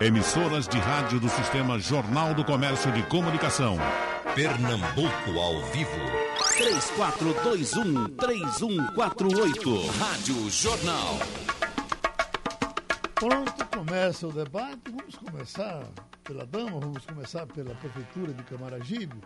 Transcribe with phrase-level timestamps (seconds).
[0.00, 3.76] Emissoras de rádio do Sistema Jornal do Comércio de Comunicação.
[4.34, 5.90] Pernambuco ao vivo.
[8.16, 9.90] 3421-3148.
[9.98, 11.18] Rádio Jornal.
[13.14, 14.90] Pronto, começa o debate.
[14.90, 15.86] Vamos começar
[16.24, 19.16] pela dama, vamos começar pela Prefeitura de Camaragibe.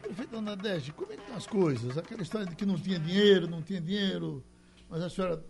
[0.00, 1.98] Prefeita Nadege, como é que estão as coisas?
[1.98, 4.44] Aquela história de que não tinha dinheiro, não tinha dinheiro,
[4.88, 5.44] mas a senhora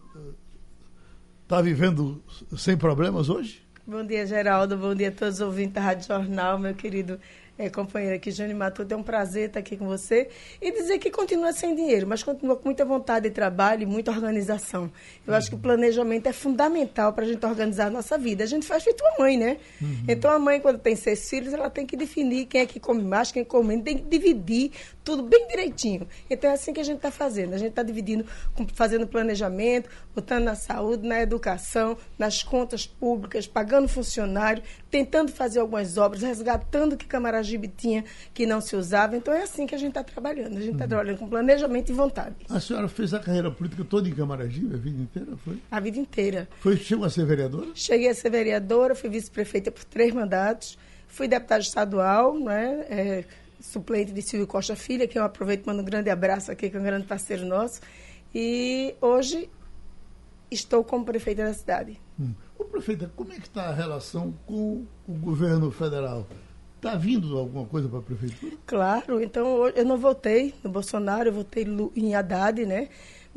[1.43, 2.25] está uh, vivendo
[2.57, 3.68] sem problemas hoje?
[3.89, 4.77] Bom dia, Geraldo.
[4.77, 7.19] Bom dia a todos os ouvintes da Rádio Jornal, meu querido
[7.59, 8.92] é, companheiro aqui, Jane Matuto.
[8.92, 10.29] É um prazer estar aqui com você
[10.60, 14.10] e dizer que continua sem dinheiro, mas continua com muita vontade de trabalho e muita
[14.10, 14.93] organização.
[15.27, 15.38] Eu uhum.
[15.38, 18.45] acho que o planejamento é fundamental para a gente organizar a nossa vida.
[18.45, 19.56] A gente faz feito uma mãe, né?
[19.80, 20.05] Uhum.
[20.07, 23.02] Então, a mãe, quando tem seis filhos, ela tem que definir quem é que come
[23.02, 24.70] mais, quem come menos, tem que dividir
[25.09, 26.07] tudo bem direitinho.
[26.29, 27.55] Então, é assim que a gente está fazendo.
[27.55, 28.27] A gente está dividindo,
[28.75, 35.97] fazendo planejamento, botando na saúde, na educação, nas contas públicas, pagando funcionário, tentando fazer algumas
[35.97, 39.16] obras, resgatando o que Camaragibe tinha que não se usava.
[39.16, 40.59] Então é assim que a gente está trabalhando.
[40.59, 40.88] A gente está uhum.
[40.91, 42.35] trabalhando com planejamento e vontade.
[42.51, 45.59] A senhora fez a carreira política toda em Camaragibe, a vida inteira, foi?
[45.71, 46.49] A vida inteira.
[46.60, 47.69] Foi, chegou a ser vereadora?
[47.75, 52.85] Cheguei a ser vereadora, fui vice-prefeita por três mandatos, fui deputada estadual, né?
[52.91, 53.25] É,
[53.60, 56.76] suplente de Silvio Costa Filha, que eu aproveito e mando um grande abraço aqui, que
[56.76, 57.80] é um grande parceiro nosso.
[58.34, 59.48] E hoje
[60.51, 62.01] estou como prefeita da cidade.
[62.18, 62.32] Hum.
[62.59, 66.26] Ô, prefeita, como é que está a relação com o governo federal?
[66.76, 68.56] Está vindo alguma coisa para a prefeitura?
[68.64, 71.66] Claro, então eu não votei no Bolsonaro, eu votei
[71.97, 72.88] em Haddad, né?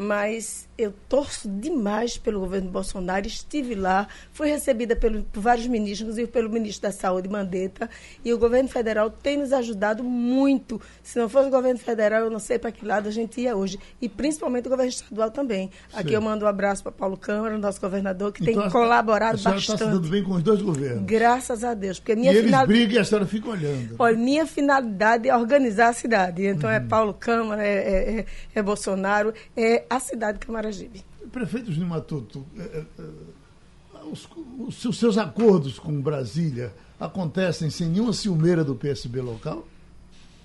[0.01, 3.27] Mas eu torço demais pelo governo Bolsonaro.
[3.27, 7.87] Estive lá, fui recebida pelo, por vários ministros, inclusive pelo ministro da Saúde, Mandetta,
[8.25, 10.81] e o governo federal tem nos ajudado muito.
[11.03, 13.55] Se não fosse o governo federal, eu não sei para que lado a gente ia
[13.55, 13.79] hoje.
[14.01, 15.67] E principalmente o governo estadual também.
[15.67, 15.99] Sim.
[15.99, 19.51] Aqui eu mando um abraço para Paulo Câmara, nosso governador, que então, tem colaborado a
[19.51, 19.59] bastante.
[19.59, 21.03] está se dando bem com os dois governos.
[21.05, 21.99] Graças a Deus.
[21.99, 22.65] Porque minha e eles final...
[22.65, 23.95] brigam e a senhora fica olhando.
[23.99, 26.43] Olha, minha finalidade é organizar a cidade.
[26.43, 26.85] Então é uhum.
[26.85, 31.05] é Paulo Câmara, é, é, é, é Bolsonaro, é a cidade de Camaragibe.
[31.33, 34.25] Prefeito Júnior Matuto, é, é, é, os,
[34.57, 39.67] os, os, seus acordos com Brasília acontecem sem nenhuma ciumeira do PSB local?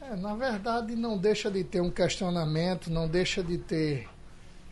[0.00, 4.08] É, na verdade, não deixa de ter um questionamento, não deixa de ter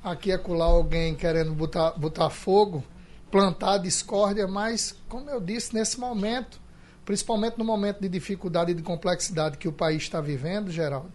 [0.03, 2.83] aqui e acolá alguém querendo botar, botar fogo,
[3.31, 6.61] plantar discórdia, mas, como eu disse, nesse momento,
[7.05, 11.13] principalmente no momento de dificuldade e de complexidade que o país está vivendo, Geraldo,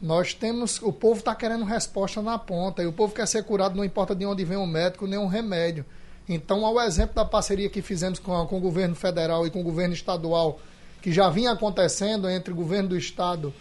[0.00, 0.80] nós temos.
[0.82, 2.82] O povo está querendo resposta na ponta.
[2.82, 5.26] E o povo quer ser curado, não importa de onde vem o médico, nem um
[5.26, 5.84] remédio.
[6.28, 9.64] Então, ao exemplo da parceria que fizemos com, com o governo federal e com o
[9.64, 10.60] governo estadual,
[11.00, 13.52] que já vinha acontecendo entre o governo do estado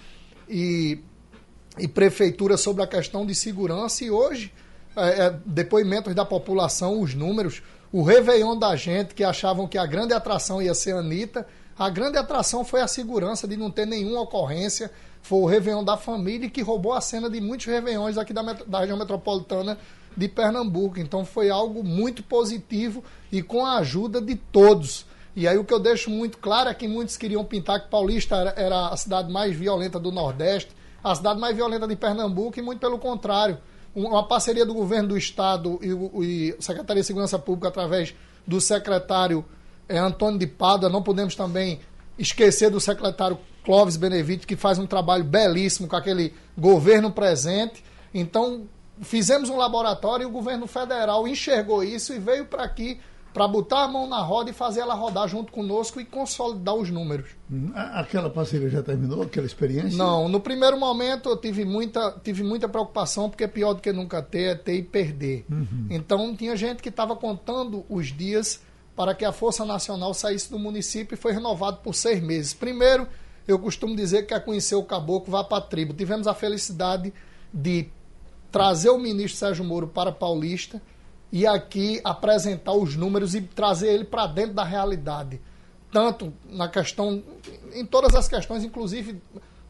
[0.49, 0.99] e,
[1.77, 4.51] e prefeitura sobre a questão de segurança, e hoje,
[4.97, 9.85] é, é, depoimentos da população, os números, o Réveillon da gente, que achavam que a
[9.85, 11.47] grande atração ia ser a Anitta,
[11.79, 14.91] a grande atração foi a segurança de não ter nenhuma ocorrência
[15.27, 18.79] foi o Réveillon da família que roubou a cena de muitos Réveillões aqui da, da
[18.79, 19.77] região metropolitana
[20.15, 21.01] de Pernambuco.
[21.01, 25.05] Então foi algo muito positivo e com a ajuda de todos.
[25.35, 28.37] E aí o que eu deixo muito claro é que muitos queriam pintar que Paulista
[28.37, 30.71] era, era a cidade mais violenta do Nordeste,
[31.03, 33.57] a cidade mais violenta de Pernambuco, e muito pelo contrário.
[33.93, 38.15] Uma parceria do governo do Estado e o, Secretaria de Segurança Pública através
[38.47, 39.43] do secretário
[39.89, 41.81] é, Antônio de Pada, não podemos também
[42.17, 43.37] esquecer do secretário
[43.67, 47.83] Clóvis Benevite, que faz um trabalho belíssimo com aquele governo presente.
[48.13, 48.63] Então,
[49.01, 52.97] fizemos um laboratório e o governo federal enxergou isso e veio para aqui
[53.33, 56.89] para botar a mão na roda e fazer ela rodar junto conosco e consolidar os
[56.89, 57.31] números.
[57.51, 59.97] Hum, aquela parceria já terminou, aquela experiência?
[59.97, 63.91] Não, no primeiro momento eu tive muita, tive muita preocupação, porque é pior do que
[63.91, 65.45] nunca ter é ter e perder.
[65.51, 65.87] Uhum.
[65.89, 68.61] Então tinha gente que estava contando os dias
[68.95, 72.53] para que a Força Nacional saísse do município e foi renovado por seis meses.
[72.53, 73.07] Primeiro,
[73.47, 75.93] eu costumo dizer que quer conhecer o caboclo, vá para a tribo.
[75.93, 77.13] Tivemos a felicidade
[77.53, 77.87] de
[78.51, 80.81] trazer o ministro Sérgio Moro para Paulista
[81.31, 85.39] e aqui apresentar os números e trazer ele para dentro da realidade.
[85.91, 87.23] Tanto na questão,
[87.73, 89.21] em todas as questões, inclusive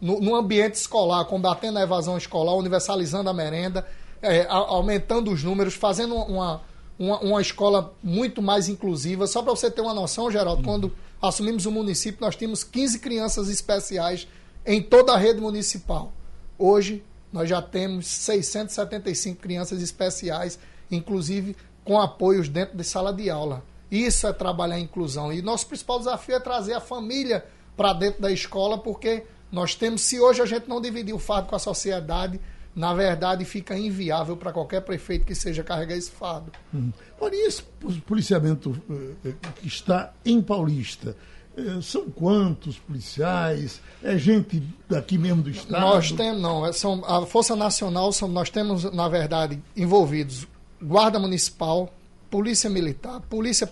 [0.02, 3.86] no, no ambiente escolar, combatendo a evasão escolar, universalizando a merenda,
[4.22, 6.62] é, aumentando os números, fazendo uma,
[6.98, 9.28] uma, uma, escola muito mais inclusiva.
[9.28, 10.92] Só para você ter uma noção, Geraldo, quando
[11.22, 14.28] assumimos o município, nós tínhamos 15 crianças especiais
[14.66, 16.14] em toda a rede municipal.
[16.58, 20.58] Hoje, nós já temos 675 crianças especiais,
[20.90, 23.64] inclusive com apoios dentro de sala de aula.
[23.90, 25.32] Isso é trabalhar a inclusão.
[25.32, 30.02] E nosso principal desafio é trazer a família para dentro da escola, porque nós temos,
[30.02, 32.40] se hoje a gente não dividir o fardo com a sociedade,
[32.78, 36.52] na verdade, fica inviável para qualquer prefeito que seja carregar esse fardo.
[36.72, 36.92] Hum.
[37.20, 37.64] Olha, e esse
[38.06, 38.80] policiamento
[39.26, 41.18] eh, que está em Paulista?
[41.58, 43.82] Eh, são quantos policiais?
[44.04, 45.82] É gente daqui mesmo do Estado?
[45.82, 46.68] Nós temos, não.
[46.68, 50.48] é- São, a Força Nacional, são, nós temos, na verdade, envolvidos
[50.80, 51.92] Guarda Municipal,
[52.30, 53.68] Polícia Militar, Polícia,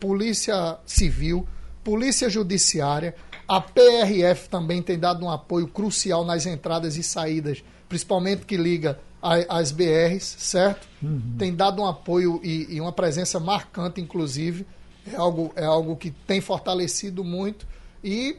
[0.00, 1.46] Polícia Civil,
[1.84, 3.14] Polícia Judiciária.
[3.46, 8.98] A PRF também tem dado um apoio crucial nas entradas e saídas, principalmente que liga
[9.20, 10.88] as BRs, certo?
[11.36, 14.64] Tem dado um apoio e, e uma presença marcante, inclusive.
[15.12, 17.66] É algo, é algo que tem fortalecido muito.
[18.02, 18.36] E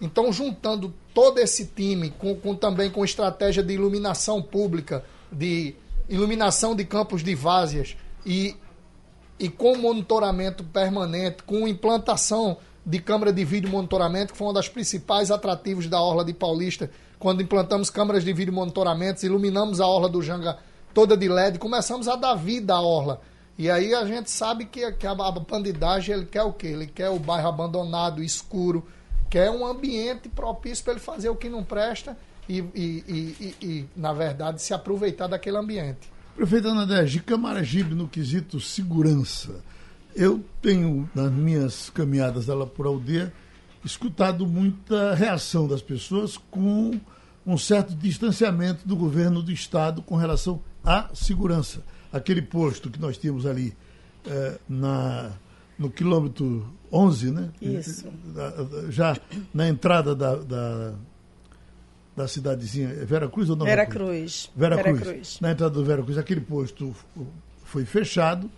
[0.00, 5.74] então, juntando todo esse time, com, com também com estratégia de iluminação pública, de
[6.08, 7.84] iluminação de campos de várzea
[8.24, 8.56] e,
[9.40, 14.68] e com monitoramento permanente, com implantação de câmera de vídeo monitoramento, que foi um dos
[14.68, 16.88] principais atrativos da Orla de Paulista,
[17.18, 20.58] quando implantamos câmeras de vídeo monitoramento, iluminamos a Orla do Janga
[20.94, 23.20] toda de LED, começamos a dar vida à Orla.
[23.58, 26.68] E aí a gente sabe que, que a, a bandidagem ele quer o quê?
[26.68, 28.86] Ele quer o bairro abandonado, escuro,
[29.28, 32.16] quer um ambiente propício para ele fazer o que não presta
[32.48, 36.10] e, e, e, e- na verdade, se aproveitar daquele ambiente.
[36.36, 36.68] Prefeito
[37.06, 39.56] de Camaragibe no quesito segurança,
[40.14, 43.32] eu tenho, nas minhas caminhadas dela por aldeia,
[43.84, 46.98] escutado muita reação das pessoas com
[47.46, 51.82] um certo distanciamento do governo do Estado com relação à segurança.
[52.12, 53.74] Aquele posto que nós tínhamos ali
[54.26, 55.32] eh, na,
[55.78, 57.50] no quilômetro 11, né?
[57.60, 58.06] Isso.
[58.90, 59.16] Já
[59.54, 60.94] na entrada da, da,
[62.16, 63.64] da cidadezinha, é Vera Cruz ou não?
[63.64, 64.50] Vera Cruz.
[64.56, 65.38] Vera, Cruz.
[65.40, 66.94] Na entrada do Vera Cruz, aquele posto
[67.64, 68.50] foi fechado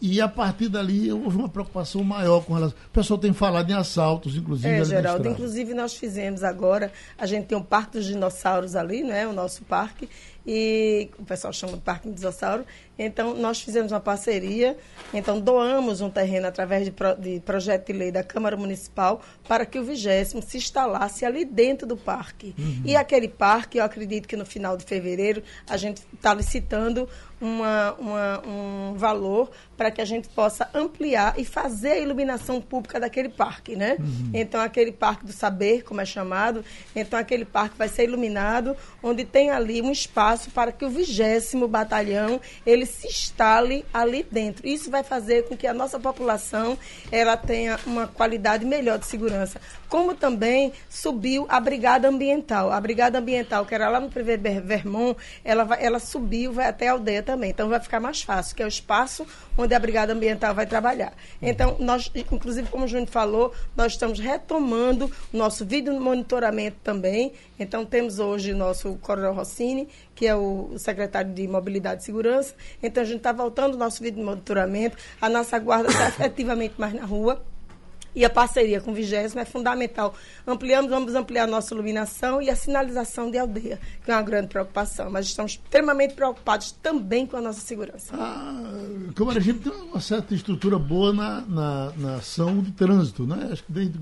[0.00, 2.76] e a partir dali houve uma preocupação maior com relação.
[2.86, 4.68] O pessoal tem falado em assaltos, inclusive.
[4.68, 9.26] É, Geraldo, inclusive nós fizemos agora, a gente tem o Parque dos Dinossauros ali, né,
[9.26, 10.08] o nosso parque,
[10.46, 12.64] e o pessoal chama de Parque Dinossauro.
[12.98, 14.76] Então, nós fizemos uma parceria,
[15.12, 19.64] então doamos um terreno através de, pro- de projeto de lei da Câmara Municipal para
[19.64, 22.54] que o vigésimo se instalasse ali dentro do parque.
[22.84, 27.08] E aquele parque, eu acredito que no final de fevereiro, a gente está licitando
[27.40, 33.00] uma, uma- um valor para que a gente possa ampliar e fazer a iluminação pública
[33.00, 33.96] daquele parque, né?
[34.34, 36.62] Então, aquele parque do saber, como é chamado,
[36.94, 41.66] então aquele parque vai ser iluminado, onde tem ali um espaço para que o vigésimo
[41.66, 44.66] batalhão ele se instale ali dentro.
[44.66, 46.76] Isso vai fazer com que a nossa população
[47.10, 49.60] ela tenha uma qualidade melhor de segurança.
[49.90, 52.70] Como também subiu a brigada ambiental.
[52.72, 56.66] A brigada ambiental, que era lá no Privé Ver- Vermont, ela, vai- ela subiu, vai
[56.68, 57.50] até a aldeia também.
[57.50, 59.26] Então vai ficar mais fácil, que é o espaço
[59.58, 61.12] onde a brigada ambiental vai trabalhar.
[61.42, 67.32] Então, nós, inclusive, como o Júnior falou, nós estamos retomando o nosso vídeo monitoramento também.
[67.58, 72.54] Então, temos hoje o nosso Coronel Rossini, que é o secretário de Mobilidade e Segurança.
[72.80, 74.96] Então, a gente está voltando o nosso vídeo monitoramento.
[75.20, 77.42] A nossa guarda está efetivamente mais na rua.
[78.14, 80.14] E a parceria com o Vigésimo é fundamental.
[80.46, 84.48] Ampliamos, vamos ampliar a nossa iluminação e a sinalização de aldeia, que é uma grande
[84.48, 85.10] preocupação.
[85.10, 88.14] Mas estamos extremamente preocupados também com a nossa segurança.
[88.14, 93.48] A Camaragibe tem uma certa estrutura boa na, na, na ação de trânsito, né?
[93.52, 93.98] Acho que desde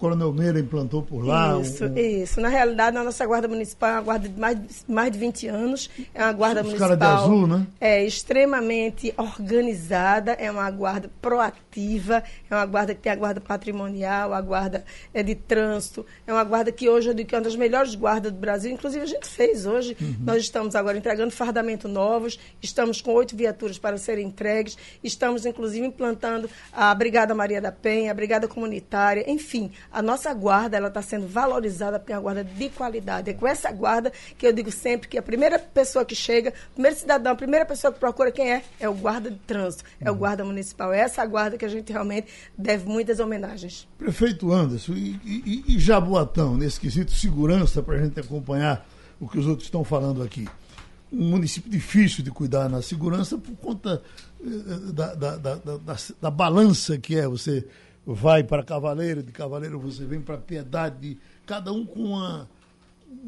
[0.00, 1.60] Coronel Meira implantou por lá.
[1.60, 2.40] Isso, um- isso.
[2.40, 5.46] Na realidade, a nossa Guarda Municipal é uma guarda de mais, de- mais de 20
[5.46, 5.90] anos.
[6.14, 7.16] É uma guarda Os cara municipal.
[7.16, 7.66] de azul, né?
[7.80, 14.32] É extremamente organizada, é uma guarda proativa, é uma guarda que tem a guarda patrimonial,
[14.32, 17.44] a guarda é, de trânsito, é uma guarda que hoje eu digo que é uma
[17.44, 18.70] das melhores guardas do Brasil.
[18.72, 19.96] Inclusive, a gente fez hoje.
[20.00, 20.16] Uhum.
[20.20, 25.86] Nós estamos agora entregando fardamento novos, estamos com oito viaturas para serem entregues, estamos, inclusive,
[25.86, 31.02] implantando a Brigada Maria da Penha, a Brigada Comunitária, enfim, a nossa guarda ela está
[31.02, 33.30] sendo valorizada porque é uma guarda de qualidade.
[33.30, 36.74] É com essa guarda que eu digo sempre que a primeira pessoa que chega, o
[36.74, 40.10] primeiro cidadão, a primeira pessoa que procura quem é, é o guarda de trânsito, é
[40.10, 40.92] o guarda municipal.
[40.92, 43.88] É essa guarda que a gente realmente deve muitas homenagens.
[43.98, 48.86] Prefeito Anderson, e, e, e Jaboatão, nesse quesito segurança, para a gente acompanhar
[49.18, 50.48] o que os outros estão falando aqui.
[51.12, 54.00] Um município difícil de cuidar na segurança por conta
[54.40, 54.46] eh,
[54.92, 57.26] da, da, da, da, da- da balança que é.
[57.26, 57.66] Você
[58.14, 62.48] vai para Cavaleiro, de Cavaleiro você vem para Piedade, cada um com uma,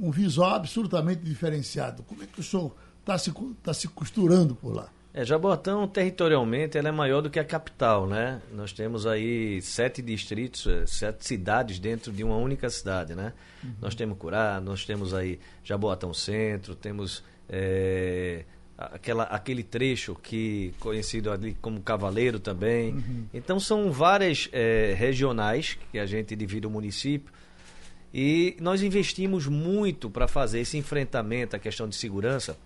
[0.00, 2.02] um visual absolutamente diferenciado.
[2.02, 4.88] Como é que o senhor está se, tá se costurando por lá?
[5.14, 8.40] É, Jaboatão, territorialmente, ela é maior do que a capital, né?
[8.50, 13.34] Nós temos aí sete distritos, eh, sete cidades dentro de uma única cidade, né?
[13.78, 18.46] Nós temos Curá, nós temos aí Jaboatão Centro, temos eh,
[18.92, 23.02] aquela, aquele trecho que conhecido ali como Cavaleiro também.
[23.32, 27.32] Então são várias eh, regionais que a gente divide o município
[28.12, 32.56] E nós investimos muito para fazer esse enfrentamento à questão de segurança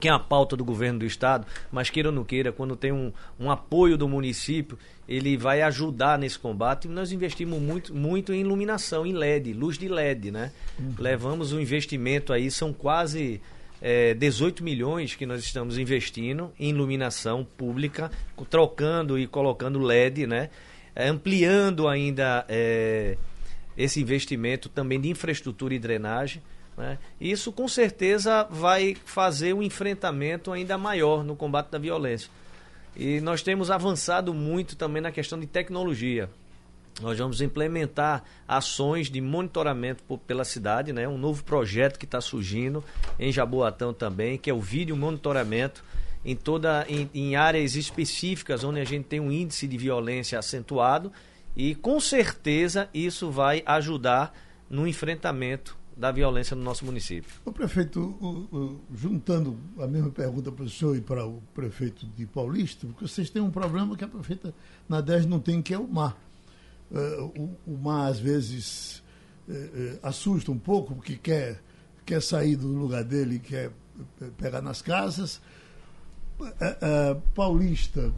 [0.00, 2.92] que é a pauta do governo do estado, mas queira ou não queira, quando tem
[2.92, 6.86] um, um apoio do município, ele vai ajudar nesse combate.
[6.86, 10.52] E nós investimos muito, muito em iluminação, em LED, luz de LED, né?
[10.78, 10.94] Uhum.
[10.98, 13.40] Levamos um investimento aí, são quase
[13.86, 18.10] é, 18 milhões que nós estamos investindo em iluminação pública,
[18.48, 20.48] trocando e colocando LED, né?
[20.96, 23.18] É, ampliando ainda é,
[23.76, 26.42] esse investimento também de infraestrutura e drenagem.
[26.78, 26.96] Né?
[27.20, 32.30] Isso com certeza vai fazer um enfrentamento ainda maior no combate da violência.
[32.96, 36.30] E nós temos avançado muito também na questão de tecnologia.
[37.00, 41.08] Nós vamos implementar ações de monitoramento por, pela cidade, né?
[41.08, 42.84] um novo projeto que está surgindo
[43.18, 45.84] em Jaboatão também, que é o vídeo monitoramento
[46.24, 51.12] em toda em, em áreas específicas onde a gente tem um índice de violência acentuado
[51.56, 54.32] e com certeza isso vai ajudar
[54.70, 57.30] no enfrentamento da violência no nosso município.
[57.44, 62.06] O prefeito, o, o, juntando a mesma pergunta para o senhor e para o prefeito
[62.16, 64.52] de Paulista, porque vocês têm um problema que a prefeita
[64.88, 66.16] Nadege não tem, que é o mar.
[66.94, 69.02] Uh, o, o, mar, às vezes,
[69.48, 71.60] uh, assusta um pouco, porque quer,
[72.06, 73.72] quer sair do lugar dele, quer
[74.36, 75.40] pegar nas casas.
[77.34, 78.12] Paulista,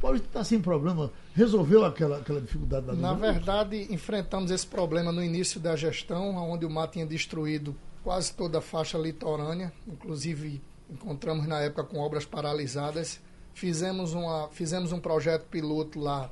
[0.00, 5.22] Paulista está sem problema, resolveu aquela, aquela dificuldade da Na verdade, enfrentamos esse problema no
[5.22, 11.46] início da gestão, onde o mar tinha destruído quase toda a faixa litorânea, inclusive encontramos
[11.46, 13.20] na época com obras paralisadas.
[13.54, 16.30] Fizemos, uma, fizemos um projeto piloto lá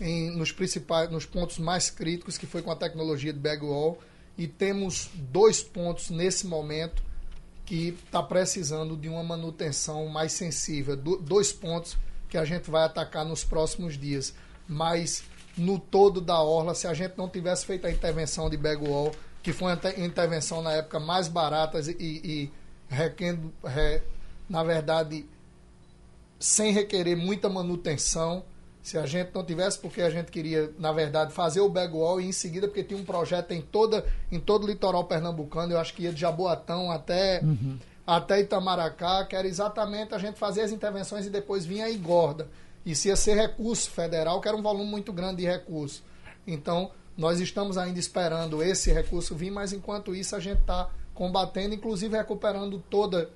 [0.00, 3.98] em, nos principais, nos pontos mais críticos, que foi com a tecnologia de bagwall,
[4.36, 7.02] e temos dois pontos nesse momento
[7.64, 10.96] que está precisando de uma manutenção mais sensível.
[10.96, 11.96] Do, dois pontos
[12.28, 14.34] que a gente vai atacar nos próximos dias.
[14.68, 15.24] Mas
[15.56, 19.12] no todo da orla, se a gente não tivesse feito a intervenção de Bagwall,
[19.42, 22.52] que foi uma intervenção na época mais barata e, e
[22.88, 24.02] requendo, re,
[24.48, 25.24] na verdade,
[26.38, 28.44] sem requerer muita manutenção,
[28.88, 32.26] se a gente não tivesse, porque a gente queria, na verdade, fazer o bagwall e
[32.26, 35.92] em seguida, porque tinha um projeto em, toda, em todo o litoral pernambucano, eu acho
[35.94, 40.70] que ia de Jaboatão até uhum até Itamaracá, que era exatamente a gente fazer as
[40.70, 42.48] intervenções e depois vinha a engorda.
[42.84, 46.04] Isso ia ser recurso federal, que era um volume muito grande de recurso.
[46.46, 51.74] Então, nós estamos ainda esperando esse recurso vir, mas enquanto isso a gente está combatendo,
[51.74, 53.28] inclusive recuperando toda,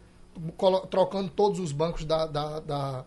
[0.88, 3.04] trocando todos os bancos da, da, da,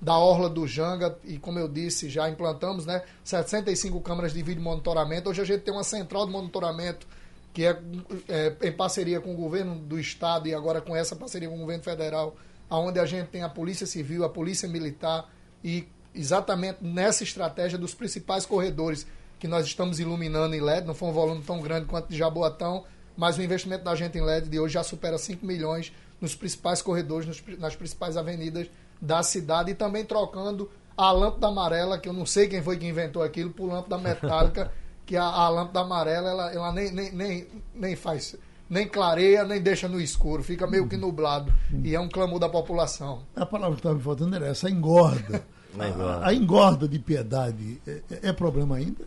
[0.00, 4.62] da Orla do Janga, e como eu disse, já implantamos né, 75 câmeras de vídeo
[4.62, 5.30] monitoramento.
[5.30, 7.06] Hoje a gente tem uma central de monitoramento
[7.52, 7.80] que é,
[8.28, 11.60] é, em parceria com o governo do estado e agora com essa parceria com o
[11.60, 12.36] governo federal,
[12.68, 15.26] aonde a gente tem a Polícia Civil, a Polícia Militar
[15.64, 19.06] e exatamente nessa estratégia dos principais corredores
[19.38, 22.84] que nós estamos iluminando em LED, não foi um volume tão grande quanto de Jaboatão,
[23.16, 26.82] mas o investimento da gente em LED de hoje já supera 5 milhões nos principais
[26.82, 28.68] corredores, nas principais avenidas
[29.00, 32.86] da cidade e também trocando a lâmpada amarela, que eu não sei quem foi que
[32.86, 34.72] inventou aquilo, por lâmpada metálica
[35.04, 38.36] que a, a lâmpada amarela ela, ela nem, nem, nem, nem faz
[38.68, 41.52] nem clareia, nem deixa no escuro, fica meio que nublado.
[41.84, 43.22] E é um clamor da população.
[43.34, 45.42] A palavra que estava me faltando era essa, engorda.
[45.78, 49.04] a, a, engorda de piedade é, é, problema ainda?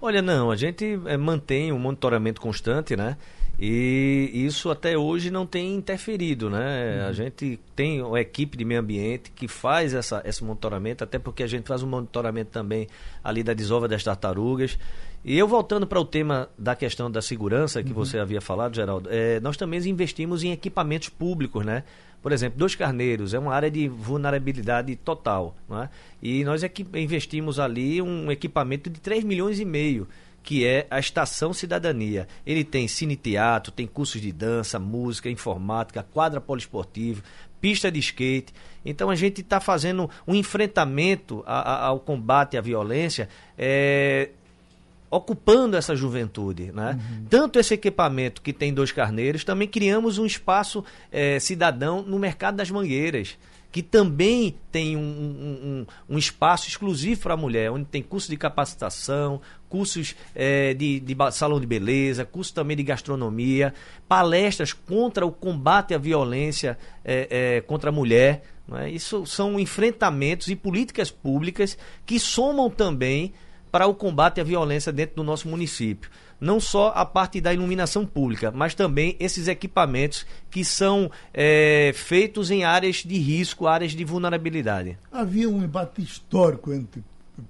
[0.00, 3.16] Olha, não, a gente é, mantém um monitoramento constante, né?
[3.58, 7.00] E isso até hoje não tem interferido, né?
[7.00, 7.08] Uhum.
[7.08, 11.42] A gente tem uma equipe de meio ambiente que faz essa, esse monitoramento, até porque
[11.42, 12.86] a gente faz um monitoramento também
[13.24, 14.78] ali da desova das tartarugas.
[15.24, 17.96] E eu voltando para o tema da questão da segurança que uhum.
[17.96, 21.82] você havia falado, Geraldo, é, nós também investimos em equipamentos públicos, né?
[22.22, 25.88] Por exemplo, Dois Carneiros é uma área de vulnerabilidade total, né?
[26.22, 26.62] E nós
[26.94, 30.06] investimos ali um equipamento de 3 milhões e meio
[30.46, 32.28] que é a Estação Cidadania.
[32.46, 37.20] Ele tem cine teatro, tem cursos de dança, música, informática, quadra poliesportivo,
[37.60, 38.54] pista de skate.
[38.84, 44.28] Então a gente está fazendo um enfrentamento a, a, ao combate à violência é,
[45.10, 46.70] ocupando essa juventude.
[46.70, 46.92] Né?
[46.92, 47.26] Uhum.
[47.28, 52.54] Tanto esse equipamento que tem dois carneiros, também criamos um espaço é, cidadão no mercado
[52.54, 53.36] das mangueiras
[53.76, 58.36] que também tem um, um, um espaço exclusivo para a mulher, onde tem curso de
[58.38, 63.74] capacitação, cursos é, de, de, salão de beleza, curso também de gastronomia,
[64.08, 68.44] palestras contra o combate à violência é, é, contra a mulher.
[68.76, 68.88] É?
[68.88, 73.34] Isso são enfrentamentos e políticas públicas que somam também
[73.70, 76.10] para o combate à violência dentro do nosso município.
[76.40, 82.50] Não só a parte da iluminação pública, mas também esses equipamentos que são é, feitos
[82.50, 84.98] em áreas de risco, áreas de vulnerabilidade.
[85.10, 87.02] Havia um embate histórico entre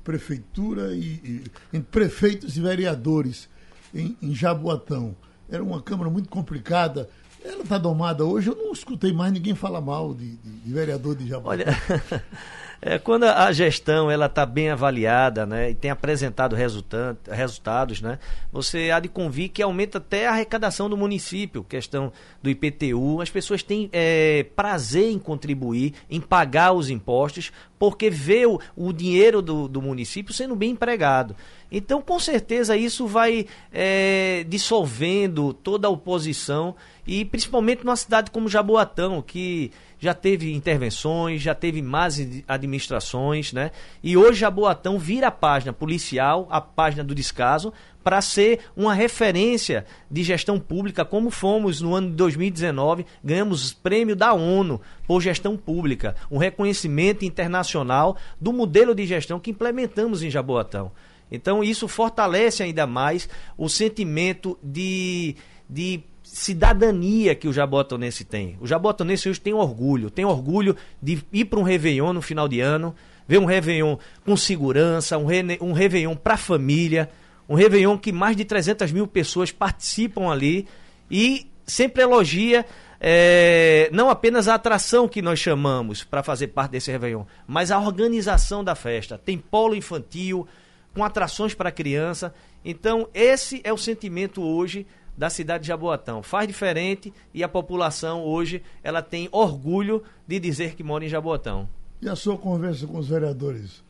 [0.05, 3.49] prefeitura e, e prefeitos e vereadores
[3.95, 5.17] em, em Jaboatão.
[5.49, 7.09] Era uma Câmara muito complicada.
[7.47, 8.49] Ela está domada hoje.
[8.49, 11.65] Eu não escutei mais ninguém falar mal de, de, de vereador de Jaboatão.
[11.67, 12.23] Olha,
[12.83, 18.19] é, quando a gestão ela está bem avaliada né, e tem apresentado resultados, né,
[18.53, 22.13] você há de convir que aumenta até a arrecadação do município, questão
[22.43, 23.21] do IPTU.
[23.21, 28.93] As pessoas têm é, prazer em contribuir, em pagar os impostos, porque vê o, o
[28.93, 31.37] dinheiro do, do município sendo bem empregado.
[31.71, 36.75] Então, com certeza, isso vai é, dissolvendo toda a oposição
[37.07, 43.71] e principalmente numa cidade como Jaboatão, que já teve intervenções, já teve más administrações, né?
[44.03, 47.73] E hoje Jaboatão vira a página policial, a página do descaso,
[48.07, 54.15] para ser uma referência de gestão pública, como fomos no ano de 2019, ganhamos prêmio
[54.15, 60.31] da ONU por gestão pública, um reconhecimento internacional do modelo de gestão que implementamos em
[60.31, 60.93] Jaboatão.
[61.31, 65.35] Então isso fortalece ainda mais o sentimento de,
[65.69, 66.01] de
[66.37, 68.59] cidadania que o jabotonense tem.
[68.61, 72.61] O jabotonense hoje tem orgulho, tem orgulho de ir para um Réveillon no final de
[72.61, 72.95] ano,
[73.27, 77.09] ver um Réveillon com segurança, um, re, um Réveillon para a família,
[77.49, 80.69] um Réveillon que mais de 300 mil pessoas participam ali
[81.11, 82.67] e sempre elogia
[83.01, 87.79] é, não apenas a atração que nós chamamos para fazer parte desse Réveillon, mas a
[87.79, 89.17] organização da festa.
[89.17, 90.47] Tem polo infantil,
[90.93, 92.35] com atrações para criança.
[92.63, 96.23] Então, esse é o sentimento hoje da cidade de Jaboatão.
[96.23, 101.69] Faz diferente e a população hoje ela tem orgulho de dizer que mora em Jaboatão.
[102.01, 103.83] E a sua conversa com os vereadores,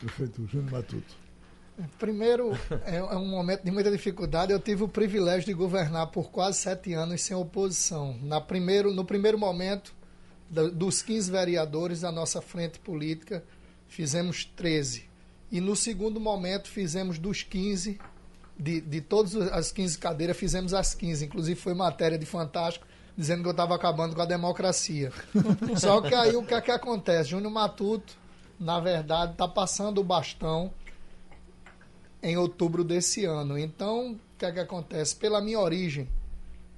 [0.00, 1.22] prefeito Júnior Matuto?
[1.98, 2.52] Primeiro,
[2.84, 4.52] é, é um momento de muita dificuldade.
[4.52, 8.16] Eu tive o privilégio de governar por quase sete anos sem oposição.
[8.22, 9.94] Na primeiro, no primeiro momento,
[10.50, 13.42] dos 15 vereadores da nossa frente política,
[13.88, 15.08] fizemos 13.
[15.50, 17.98] E no segundo momento, fizemos dos 15
[18.62, 21.24] de, de todas as 15 cadeiras, fizemos as 15.
[21.24, 25.12] Inclusive foi matéria de Fantástico dizendo que eu estava acabando com a democracia.
[25.76, 27.30] Só que aí o que é que acontece?
[27.30, 28.16] Júnior Matuto,
[28.58, 30.72] na verdade, está passando o bastão
[32.22, 33.58] em outubro desse ano.
[33.58, 35.16] Então, o que é que acontece?
[35.16, 36.08] Pela minha origem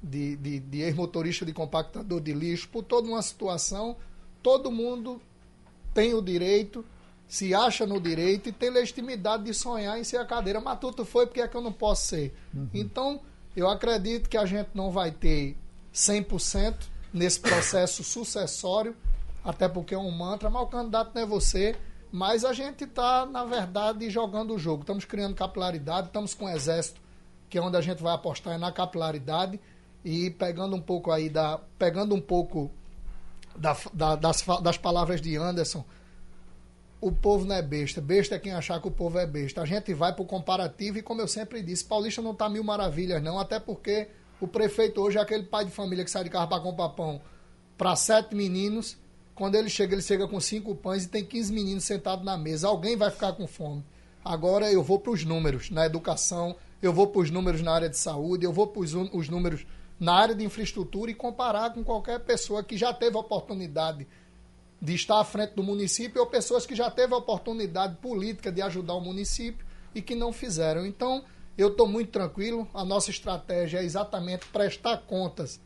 [0.02, 3.96] de, de, de ex-motorista de compactador de lixo, por toda uma situação,
[4.42, 5.20] todo mundo
[5.92, 6.84] tem o direito
[7.26, 10.60] se acha no direito e tem legitimidade de sonhar em ser a cadeira.
[10.60, 12.34] Matuto foi, porque é que eu não posso ser?
[12.54, 12.68] Uhum.
[12.72, 13.20] Então,
[13.56, 15.56] eu acredito que a gente não vai ter
[15.92, 16.74] 100%
[17.12, 18.96] nesse processo sucessório,
[19.44, 21.76] até porque é um mantra, mas o candidato não é você.
[22.10, 24.82] Mas a gente está, na verdade, jogando o jogo.
[24.82, 27.00] Estamos criando capilaridade, estamos com o exército,
[27.50, 29.58] que é onde a gente vai apostar é na capilaridade
[30.04, 31.58] e pegando um pouco aí da.
[31.76, 32.70] pegando um pouco
[33.56, 35.84] da, da, das, das palavras de Anderson
[37.04, 38.00] o povo não é besta.
[38.00, 39.60] Besta é quem achar que o povo é besta.
[39.60, 42.64] A gente vai para o comparativo e, como eu sempre disse, Paulista não está mil
[42.64, 43.38] maravilhas, não.
[43.38, 44.08] Até porque
[44.40, 47.20] o prefeito hoje é aquele pai de família que sai de carro para comprar pão
[47.76, 48.96] para sete meninos.
[49.34, 52.68] Quando ele chega, ele chega com cinco pães e tem 15 meninos sentados na mesa.
[52.68, 53.84] Alguém vai ficar com fome.
[54.24, 57.90] Agora eu vou para os números na educação, eu vou para os números na área
[57.90, 59.66] de saúde, eu vou para os números
[60.00, 64.06] na área de infraestrutura e comparar com qualquer pessoa que já teve a oportunidade
[64.84, 68.60] de estar à frente do município ou pessoas que já teve a oportunidade política de
[68.60, 70.84] ajudar o município e que não fizeram.
[70.84, 71.24] Então,
[71.56, 72.68] eu estou muito tranquilo.
[72.74, 75.58] A nossa estratégia é exatamente prestar contas,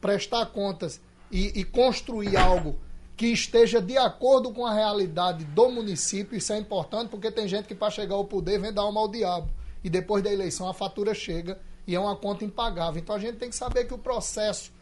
[0.00, 2.76] prestar contas e, e construir algo
[3.16, 6.36] que esteja de acordo com a realidade do município.
[6.36, 9.08] Isso é importante porque tem gente que para chegar ao poder vem dar alma ao
[9.08, 9.48] diabo
[9.84, 13.00] e depois da eleição a fatura chega e é uma conta impagável.
[13.00, 14.72] Então a gente tem que saber que o processo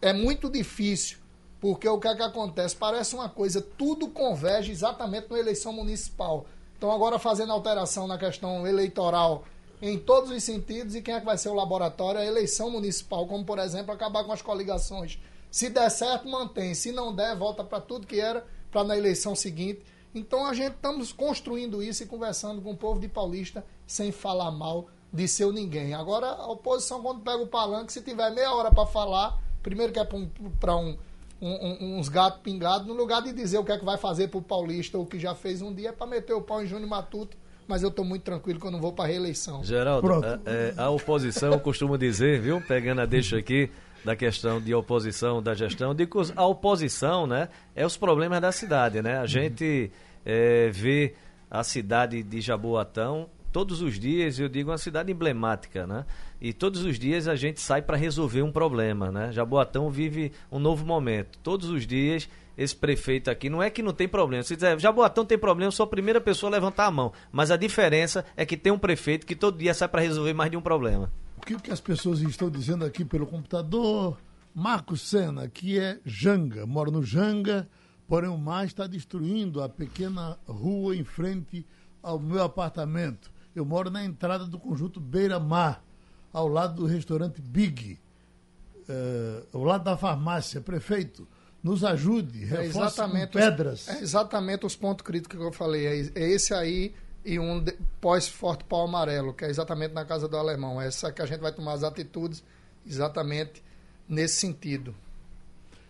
[0.00, 1.18] é muito difícil
[1.66, 2.76] porque o que é que acontece?
[2.76, 6.46] Parece uma coisa, tudo converge exatamente na eleição municipal.
[6.78, 9.42] Então, agora fazendo alteração na questão eleitoral
[9.82, 12.20] em todos os sentidos, e quem é que vai ser o laboratório?
[12.20, 15.18] A eleição municipal, como por exemplo, acabar com as coligações.
[15.50, 16.72] Se der certo, mantém.
[16.72, 19.82] Se não der, volta para tudo que era para na eleição seguinte.
[20.14, 24.52] Então a gente estamos construindo isso e conversando com o povo de Paulista sem falar
[24.52, 25.94] mal de seu ninguém.
[25.94, 29.98] Agora, a oposição, quando pega o palanque, se tiver meia hora para falar, primeiro que
[29.98, 30.96] é para um, um
[31.40, 34.28] um, um, uns gatos pingados, no lugar de dizer o que é que vai fazer
[34.28, 36.88] pro Paulista, o que já fez um dia, é para meter o pau em Júnior
[36.88, 37.36] Matuto.
[37.68, 39.62] Mas eu estou muito tranquilo que eu não vou para reeleição.
[39.64, 43.70] Geraldo, a, é, a, oposição costuma dizer, viu, pegando a deixa aqui,
[44.04, 48.52] da questão de oposição da gestão, de que a oposição, né, é os problemas da
[48.52, 49.18] cidade, né?
[49.18, 49.90] A gente
[50.24, 51.14] é, vê
[51.50, 56.04] a cidade de Jaboatão todos os dias, eu digo, uma cidade emblemática, né?
[56.38, 59.32] E todos os dias a gente sai para resolver um problema, né?
[59.32, 61.38] Jaboatão vive um novo momento.
[61.38, 64.42] Todos os dias esse prefeito aqui, não é que não tem problema.
[64.42, 67.14] Se dizer, Jaboatão tem problema, eu sou a primeira pessoa a levantar a mão.
[67.32, 70.50] Mas a diferença é que tem um prefeito que todo dia sai para resolver mais
[70.50, 71.10] de um problema.
[71.46, 74.18] que, que as pessoas estão dizendo aqui pelo computador.
[74.54, 77.66] Marcos Sena, que é Janga, mora no Janga,
[78.06, 81.66] porém o mar está destruindo a pequena rua em frente
[82.02, 83.34] ao meu apartamento.
[83.56, 85.82] Eu moro na entrada do conjunto Beira Mar,
[86.30, 87.98] ao lado do restaurante Big,
[88.86, 90.60] eh, ao lado da farmácia.
[90.60, 91.26] Prefeito,
[91.62, 93.80] nos ajude, É reforce exatamente, com pedras.
[93.80, 95.86] Os, é exatamente os pontos críticos que eu falei.
[95.86, 97.64] É, é esse aí e um
[97.98, 100.78] pós-forte pau amarelo, que é exatamente na casa do alemão.
[100.78, 102.44] Essa que a gente vai tomar as atitudes
[102.86, 103.62] exatamente
[104.06, 104.94] nesse sentido.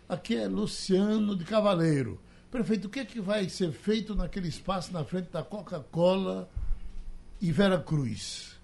[0.09, 2.21] Aqui é Luciano de Cavaleiro.
[2.49, 6.49] Prefeito, o que é que vai ser feito naquele espaço na frente da Coca-Cola
[7.41, 8.57] e Vera Cruz?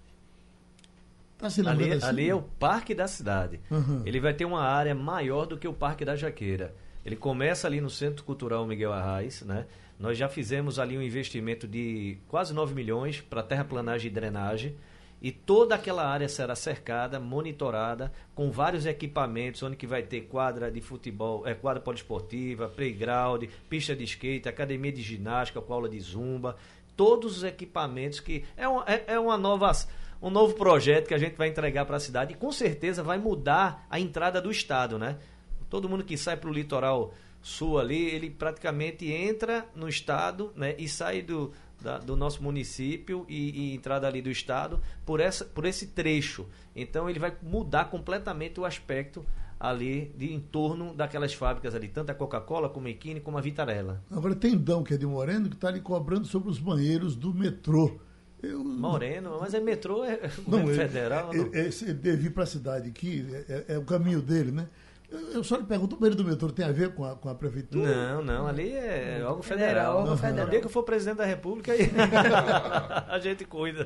[1.37, 2.05] Tá se Ali, assim?
[2.05, 3.59] ali é o parque da cidade.
[3.69, 4.01] Uhum.
[4.05, 6.73] Ele vai ter uma área maior do que o Parque da Jaqueira.
[7.05, 9.65] Ele começa ali no Centro Cultural Miguel Arraes, né?
[9.99, 14.75] Nós já fizemos ali um investimento de quase 9 milhões para terraplanagem e drenagem.
[15.21, 20.69] E toda aquela área será cercada, monitorada, com vários equipamentos, onde que vai ter quadra
[20.69, 25.99] de futebol, é, quadra poliesportiva, playground, pista de skate, academia de ginástica, com aula de
[26.01, 26.57] zumba,
[26.95, 29.71] todos os equipamentos que é uma, é, é uma nova
[30.21, 33.17] um novo projeto que a gente vai entregar para a cidade e com certeza vai
[33.17, 35.17] mudar a entrada do estado, né?
[35.69, 40.75] Todo mundo que sai para o litoral sul ali, ele praticamente entra no estado, né?
[40.77, 41.51] E sai do,
[41.81, 46.47] da- do nosso município e, e entrada ali do estado por essa por esse trecho.
[46.73, 49.25] Então ele vai mudar completamente o aspecto
[49.63, 53.41] ali de em torno daquelas fábricas ali, tanto a Coca-Cola como a Equine como a
[53.41, 54.03] Vitarella.
[54.11, 57.33] Agora tem Dão, que é de Moreno, que está ali cobrando sobre os banheiros do
[57.33, 57.97] metrô.
[58.41, 61.33] Eu, Moreno, mas é metrô, é Não, governo ele, federal, não.
[61.33, 64.51] ele, ele- ele deve ir para a cidade aqui, é, é- é o caminho dele,
[64.51, 64.67] né?
[65.09, 67.29] Eu, eu só lhe pergunto, o banheiro do metrô tem a ver com a, com
[67.29, 68.15] a prefeitura?
[68.15, 69.97] Não, não, ali é algo Federal, federal.
[69.99, 70.49] algo federal.
[70.49, 71.89] dia que eu for presidente da República, aí
[73.07, 73.85] a gente cuida.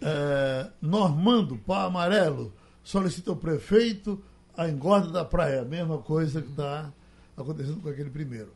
[0.00, 4.22] É, Normando, pau amarelo, solicita ao prefeito
[4.56, 5.62] a engorda da praia.
[5.62, 6.92] A mesma coisa que está
[7.36, 8.52] acontecendo com aquele primeiro.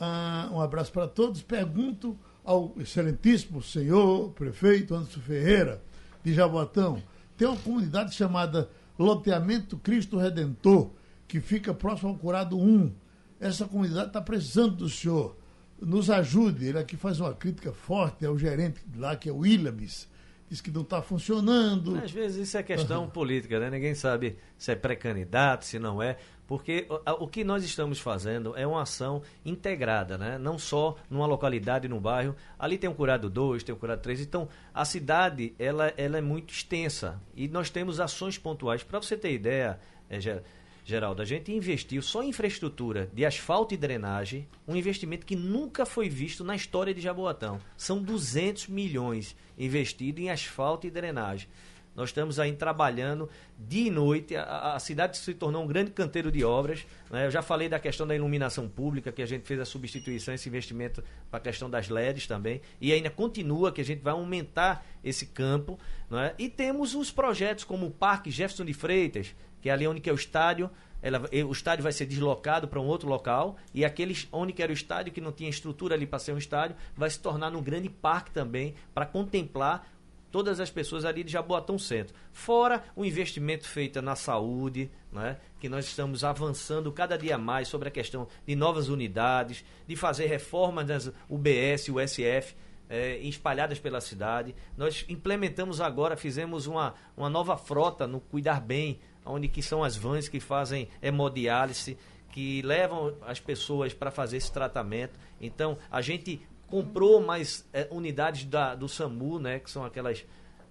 [0.00, 1.42] Ah, um abraço para todos.
[1.42, 5.82] Pergunto ao excelentíssimo senhor prefeito Anderson Ferreira,
[6.24, 7.02] de Jaboatão.
[7.36, 10.90] Tem uma comunidade chamada Loteamento Cristo Redentor,
[11.26, 12.92] que fica próximo ao Curado 1.
[13.40, 15.36] Essa comunidade está precisando do senhor.
[15.80, 16.66] Nos ajude.
[16.66, 20.08] Ele aqui faz uma crítica forte ao gerente lá, que é o Williams.
[20.48, 21.96] Diz que não está funcionando.
[21.96, 23.70] Às vezes isso é questão política, né?
[23.70, 26.16] Ninguém sabe se é pré-candidato, se não é.
[26.46, 26.86] Porque
[27.20, 30.38] o, que nós estamos fazendo é uma ação integrada, né?
[30.38, 32.34] Não só numa localidade, num bairro.
[32.58, 34.22] Ali tem o Curado 2, tem o Curado 3.
[34.22, 37.20] Então, a cidade, ela, ela é muito extensa.
[37.36, 38.82] E nós temos ações pontuais.
[38.82, 40.42] Para você ter ideia, é,
[40.88, 45.84] Geraldo, a gente investiu só em infraestrutura de asfalto e drenagem, um investimento que nunca
[45.84, 47.60] foi visto na história de Jaboatão.
[47.76, 51.46] São 200 milhões investidos em asfalto e drenagem.
[51.94, 54.36] Nós estamos aí trabalhando dia e noite.
[54.36, 56.86] A, a cidade se tornou um grande canteiro de obras.
[57.10, 57.26] né?
[57.26, 60.48] Eu já falei da questão da iluminação pública, que a gente fez a substituição, esse
[60.48, 62.62] investimento para a questão das LEDs também.
[62.80, 65.76] E ainda continua, que a gente vai aumentar esse campo.
[66.08, 66.34] não é?
[66.38, 70.08] E temos os projetos como o Parque Jefferson de Freitas, que é ali onde que
[70.08, 70.70] é o estádio.
[71.00, 74.70] Ela- o estádio vai ser deslocado para um outro local e aqueles onde que era
[74.72, 77.62] o estádio que não tinha estrutura ali para ser um estádio vai se tornar num
[77.62, 79.88] grande parque também para contemplar
[80.32, 82.14] todas as pessoas ali de Jaboatão Centro.
[82.32, 87.88] Fora o investimento feito na saúde, né, que nós estamos avançando cada dia mais sobre
[87.88, 92.54] a questão de novas unidades, de fazer reformas das UBS, USF,
[92.90, 94.54] eh, espalhadas pela cidade.
[94.76, 99.96] Nós implementamos agora, fizemos uma, uma nova frota no Cuidar Bem, onde que são as
[99.96, 101.96] vans que fazem hemodiálise,
[102.32, 105.18] que levam as pessoas para fazer esse tratamento.
[105.40, 110.24] Então, a gente comprou mais eh, unidades da, do SAMU, né, que são aquelas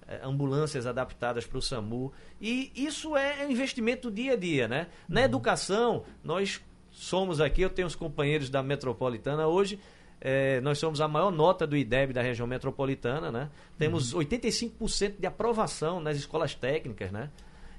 [0.08, 2.13] eh, ambulâncias adaptadas para o SAMU.
[2.39, 4.67] E isso é um investimento dia a dia.
[4.67, 4.88] Né?
[5.10, 9.80] Na educação, nós somos aqui, eu tenho os companheiros da Metropolitana hoje.
[10.22, 13.50] eh, nós somos a maior nota do IDEB da região metropolitana, né?
[13.78, 17.30] Temos 85% de aprovação nas escolas técnicas, né?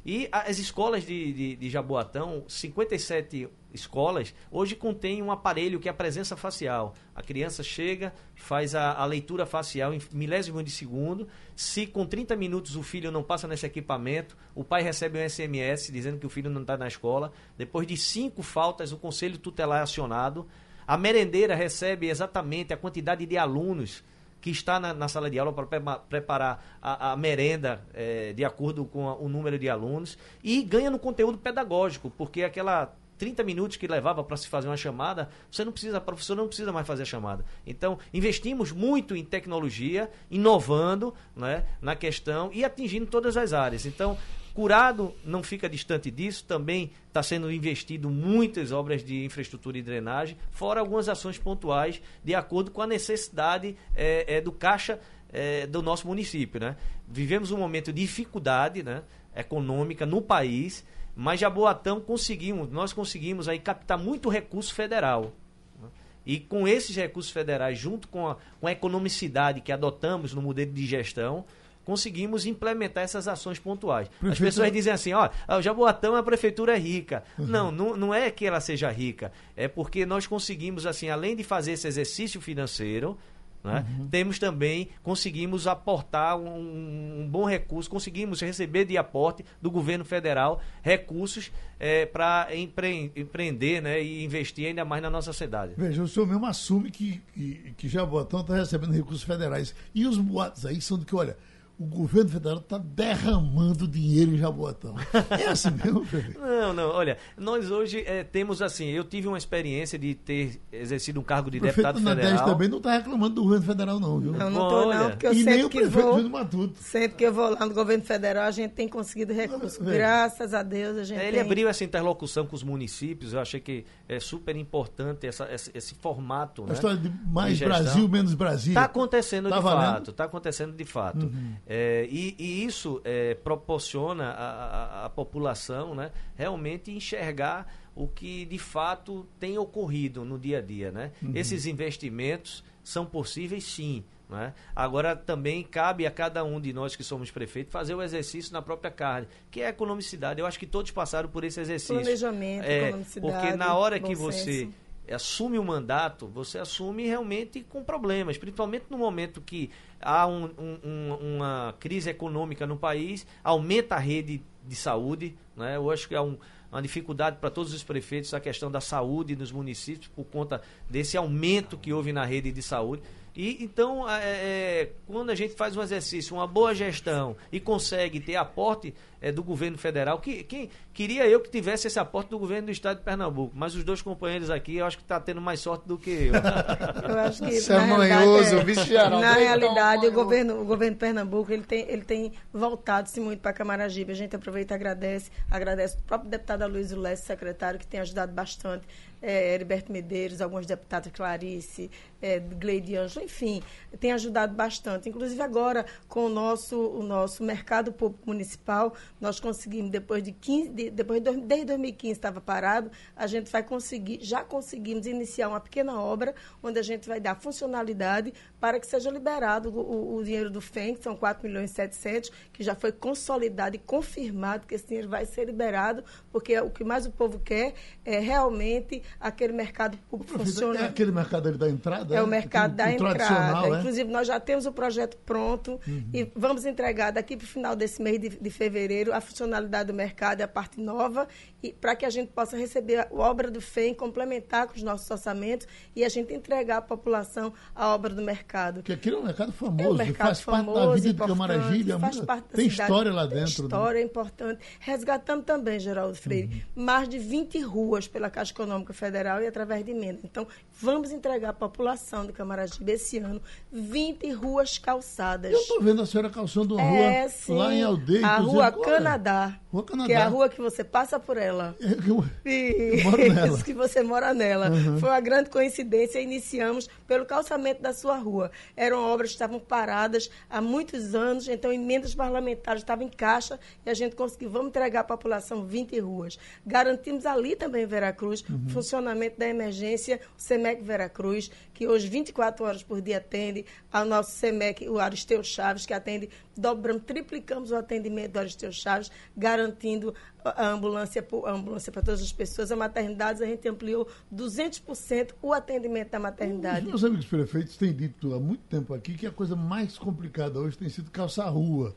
[0.04, 5.90] E as escolas de, de, de Jaboatão, 57 escolas, hoje contém um aparelho que é
[5.90, 6.94] a presença facial.
[7.14, 11.28] A criança chega, faz a, a leitura facial em milésimos de segundo.
[11.54, 15.92] Se com 30 minutos o filho não passa nesse equipamento, o pai recebe um SMS
[15.92, 17.32] dizendo que o filho não está na escola.
[17.56, 20.46] Depois de cinco faltas, o conselho tutelar é acionado.
[20.86, 24.02] A merendeira recebe exatamente a quantidade de alunos
[24.40, 28.44] que está na, na sala de aula para prepa- preparar a, a merenda eh, de
[28.44, 33.42] acordo com a- o número de alunos e ganha no conteúdo pedagógico, porque aquela 30
[33.42, 36.70] minutos que levava para se fazer uma chamada, você não precisa, a professora não precisa
[36.72, 37.44] mais fazer a chamada.
[37.66, 43.84] Então, investimos muito em tecnologia, inovando né, na questão e atingindo todas as áreas.
[43.86, 44.16] Então,
[44.58, 50.36] Curado não fica distante disso, também está sendo investido muitas obras de infraestrutura e drenagem,
[50.50, 54.98] fora algumas ações pontuais de acordo com a necessidade é, é, do caixa
[55.32, 56.60] é, do nosso município.
[56.60, 56.76] Né?
[57.06, 63.60] Vivemos um momento de dificuldade né, econômica no país, mas Jaboatão conseguimos, nós conseguimos aí
[63.60, 65.32] captar muito recurso federal.
[65.80, 65.88] Né?
[66.26, 70.72] E com esses recursos federais, junto com a, com a economicidade que adotamos no modelo
[70.72, 71.44] de gestão,
[71.88, 74.10] conseguimos implementar essas ações pontuais.
[74.22, 77.24] As pessoas dizem assim, ó, o Jaboatão, a prefeitura é rica.
[77.38, 77.46] Uhum.
[77.46, 81.42] Não, não, não é que ela seja rica, é porque nós conseguimos, assim, além de
[81.42, 83.16] fazer esse exercício financeiro,
[83.64, 83.86] né?
[83.98, 84.08] Uhum.
[84.08, 90.60] Temos também, conseguimos aportar um, um, bom recurso, conseguimos receber de aporte do governo federal
[90.82, 95.72] recursos é, para empre, empreender né, e investir ainda mais na nossa cidade.
[95.76, 99.74] Veja, o senhor mesmo assume que, que, que Jaboatão está recebendo recursos federais.
[99.94, 101.36] E os boatos aí são do que, olha,
[101.78, 104.96] o governo federal está derramando dinheiro em Jaboatão.
[105.30, 106.40] É assim mesmo, prefeito?
[106.58, 106.90] Não, não.
[106.90, 111.50] Olha, nós hoje é, temos assim, eu tive uma experiência de ter exercido um cargo
[111.50, 112.48] de deputado federal.
[112.48, 114.32] O também não está reclamando do governo federal, não, viu?
[114.32, 116.82] Não, não estou não, porque eu e nem o que vou, Matuto.
[116.82, 119.78] sempre que eu vou lá no governo federal, a gente tem conseguido recursos.
[119.78, 121.40] Graças a Deus, a gente é, Ele tem...
[121.46, 125.94] abriu essa interlocução com os municípios, eu achei que é super importante essa, esse, esse
[125.94, 126.72] formato, A né?
[126.72, 128.72] história de mais de Brasil, menos Brasil.
[128.72, 129.92] Está acontecendo tá de valendo?
[129.92, 131.30] fato, está acontecendo de fato.
[131.68, 138.58] É, e, e e isso é, proporciona à população né, realmente enxergar o que de
[138.58, 140.90] fato tem ocorrido no dia a dia.
[140.90, 141.12] Né?
[141.22, 141.32] Uhum.
[141.34, 144.02] Esses investimentos são possíveis sim.
[144.30, 144.54] Né?
[144.74, 148.62] Agora também cabe a cada um de nós que somos prefeitos fazer o exercício na
[148.62, 150.40] própria carne, que é a economicidade.
[150.40, 151.94] Eu acho que todos passaram por esse exercício.
[151.94, 153.32] Planejamento, é, economicidade.
[153.32, 154.74] Porque na hora que você senso.
[155.10, 161.36] Assume o mandato, você assume realmente com problemas, principalmente no momento que há um, um,
[161.36, 165.36] uma crise econômica no país, aumenta a rede de saúde.
[165.56, 165.76] Né?
[165.76, 166.36] Eu acho que é um,
[166.70, 171.16] uma dificuldade para todos os prefeitos a questão da saúde nos municípios por conta desse
[171.16, 173.02] aumento que houve na rede de saúde.
[173.34, 178.20] E então, é, é, quando a gente faz um exercício, uma boa gestão e consegue
[178.20, 182.38] ter aporte é, do governo federal, que, quem queria eu que tivesse esse aporte do
[182.38, 185.40] governo do estado de Pernambuco, mas os dois companheiros aqui, eu acho que está tendo
[185.40, 186.32] mais sorte do que eu.
[187.08, 191.52] eu acho que Você é manhoso, é, Na realidade, o governo, o governo de Pernambuco
[191.52, 194.12] ele tem, ele tem voltado-se muito para Camaragibe.
[194.12, 198.32] A gente aproveita e agradece, agradece o próprio deputado Luiz Leste, secretário, que tem ajudado
[198.32, 198.86] bastante
[199.20, 203.62] é, Heriberto Medeiros, alguns deputados, Clarice, é, Gleide Anjo, enfim,
[203.98, 205.08] tem ajudado bastante.
[205.08, 210.68] Inclusive agora, com o nosso, o nosso mercado público municipal, nós conseguimos, depois de 15,
[210.70, 215.60] de, depois de, desde 2015 estava parado, a gente vai conseguir, já conseguimos iniciar uma
[215.60, 220.50] pequena obra, onde a gente vai dar funcionalidade para que seja liberado o, o dinheiro
[220.50, 224.74] do FEM, que são 4 milhões e 700, que já foi consolidado e confirmado que
[224.74, 229.52] esse dinheiro vai ser liberado, porque o que mais o povo quer é realmente aquele
[229.52, 230.80] mercado público funciona.
[230.80, 232.14] É aquele mercado ali da entrada?
[232.14, 233.66] É, o mercado da entrada.
[233.66, 233.78] É?
[233.78, 236.10] Inclusive, nós já temos o projeto pronto uhum.
[236.12, 239.94] e vamos entregar daqui para o final desse mês de, de, fevereiro a funcionalidade do
[239.94, 241.26] mercado, a parte nova,
[241.62, 245.10] e para que a gente possa receber a obra do FEM, complementar com os nossos
[245.10, 248.76] orçamentos e a gente entregar à população a obra do mercado.
[248.76, 251.28] Porque aquilo é um mercado famoso, é um mercado faz famoso, parte da vida de
[251.28, 253.54] Camaragibe, é faz parte tem cidade, história lá dentro.
[253.54, 253.68] Tem né?
[253.68, 254.06] história né?
[254.06, 254.60] importante.
[254.80, 256.84] Resgatando também, Geraldo Freire, uhum.
[256.84, 260.20] mais de 20 ruas pela Caixa Econômica Federal e através de emenda.
[260.24, 260.46] Então,
[260.80, 263.40] vamos entregar à população de Camaragibe esse ano
[263.72, 265.52] 20 ruas calçadas.
[265.52, 268.26] Eu estou vendo a senhora calçando uma é, rua sim, lá em Aldeia.
[268.26, 270.06] A Rua Canadá, rua Canadá.
[270.06, 271.76] Que é a rua que você passa por ela.
[271.80, 273.62] É, eu, eu moro nela.
[273.62, 274.70] que você mora nela.
[274.70, 274.98] Uhum.
[274.98, 276.20] Foi uma grande coincidência.
[276.20, 278.50] Iniciamos pelo calçamento da sua rua.
[278.76, 283.90] Eram obras que estavam paradas há muitos anos, então emendas parlamentares estavam em caixa e
[283.90, 286.38] a gente conseguiu, vamos entregar à população 20 ruas.
[286.66, 288.64] Garantimos ali também em Veracruz uhum.
[288.66, 294.04] o funcionamento da emergência, o SEMEC Veracruz, que hoje 24 horas por dia atende, ao
[294.04, 300.12] nosso SEMEC, o Aristeu Chaves, que atende, dobramos, triplicamos o atendimento do Aristeu Chaves, garantindo
[300.44, 302.72] a ambulância, ambulância para todas as pessoas.
[302.72, 306.86] A maternidade, a gente ampliou 200% o atendimento da maternidade.
[306.86, 310.58] Os meus amigos prefeitos têm dito há muito tempo aqui que a coisa mais complicada
[310.58, 311.94] hoje tem sido calçar a rua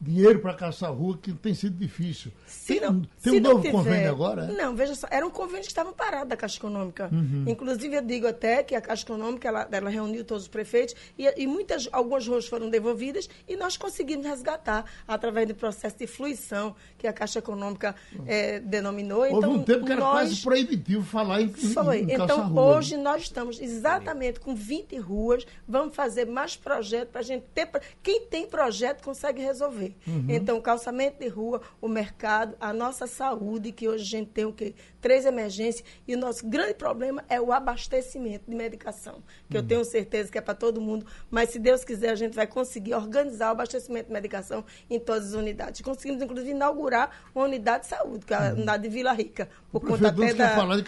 [0.00, 2.32] dinheiro para caçar rua, que tem sido difícil.
[2.46, 4.44] Se tem não- um, tem um novo tiver- convênio agora?
[4.44, 4.52] é?
[4.52, 7.10] Não, veja só, eram convênios que estavam parados da Caixa Econômica.
[7.12, 7.44] Uhum.
[7.46, 11.26] Inclusive, eu digo até que a Caixa Econômica, ela, ela reuniu todos os prefeitos e,
[11.42, 16.74] e muitas, algumas ruas foram devolvidas e nós conseguimos resgatar através do processo de fluição
[16.96, 17.94] que a Caixa Econômica
[18.26, 19.20] eh, denominou.
[19.20, 20.12] Houve então, um tempo que era nós...
[20.12, 21.98] quase proibitivo falar em, em, Foi.
[22.00, 22.76] em Então, calçar rua.
[22.78, 25.46] hoje nós estamos exatamente com 20 ruas.
[25.68, 27.68] Vamos fazer mais projetos para a gente ter.
[28.02, 29.89] Quem tem projeto consegue resolver.
[30.06, 30.26] Uhum.
[30.28, 34.44] Então, o calçamento de rua, o mercado, a nossa saúde, que hoje a gente tem
[34.44, 34.74] o quê?
[35.00, 35.84] Três emergências.
[36.06, 39.62] E o nosso grande problema é o abastecimento de medicação, que Uhum.
[39.62, 41.06] eu tenho certeza que é para todo mundo.
[41.30, 45.28] Mas, se Deus quiser, a gente vai conseguir organizar o abastecimento de medicação em todas
[45.28, 45.80] as unidades.
[45.80, 49.48] Conseguimos, inclusive, inaugurar uma unidade de saúde, que é a unidade de Vila Rica.
[49.70, 49.88] Por Uhum.
[49.88, 50.48] O conta até da.
[50.56, 50.82] falar de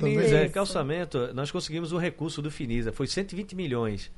[0.00, 0.44] Finisa, também.
[0.44, 4.10] é, calçamento, nós conseguimos o recurso do Finisa, foi 120 milhões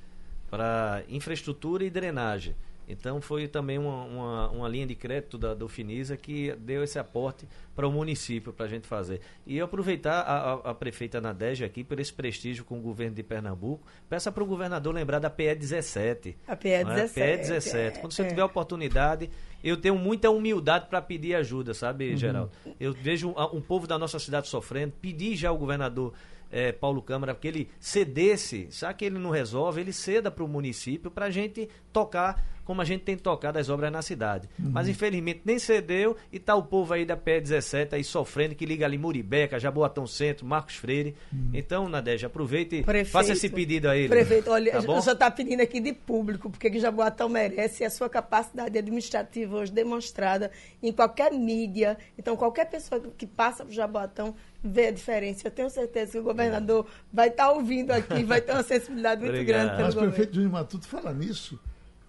[0.51, 2.55] para infraestrutura e drenagem.
[2.89, 6.99] Então foi também uma, uma, uma linha de crédito da, do Finisa que deu esse
[6.99, 9.21] aporte para o município para a gente fazer.
[9.47, 13.15] E eu aproveitar a, a, a prefeita Nadege aqui por esse prestígio com o governo
[13.15, 16.37] de Pernambuco, peça para o governador lembrar da PE 17.
[16.47, 17.03] A PE não é?
[17.03, 17.77] 17, PE 17.
[17.77, 18.29] é, Quando você é.
[18.29, 19.31] tiver oportunidade,
[19.63, 22.53] eu tenho muita humildade para pedir ajuda, sabe, Geraldo?
[22.79, 26.15] Eu vejo um, um povo da nossa cidade sofrendo, pedi já ao governador
[26.51, 30.49] eh, Paulo Câmara que ele cedesse, já que ele não resolve, ele ceda para o
[30.49, 34.49] município para a gente tocar como a gente tem tocado as obras na cidade.
[34.59, 38.67] Mas infelizmente nem cedeu e tá o povo aí da PE 17 aí sofrendo, que
[38.67, 41.15] liga ali Muribeca, Jaboatão Centro, Marcos Freire.
[41.55, 44.09] Então, Nadege, aproveite e Prefeito, faça esse pedido a ele.
[44.09, 44.97] Prefeito, olha, tá bom?
[44.97, 49.57] eu já está pedindo aqui de público, porque que Jaboatão merece a sua capacidade administrativa
[49.57, 50.51] hoje demonstrada
[50.83, 51.97] em qualquer mídia.
[52.19, 55.47] Então, qualquer pessoa que passa por Jaboatão vê a diferença.
[55.47, 59.33] Eu tenho certeza que o governador vai estar ouvindo aqui, vai ter uma sensibilidade muito
[59.33, 59.67] Obrigado.
[59.67, 60.15] grande Mas, governo.
[60.15, 61.59] prefeito Júnior Matuto, fala nisso.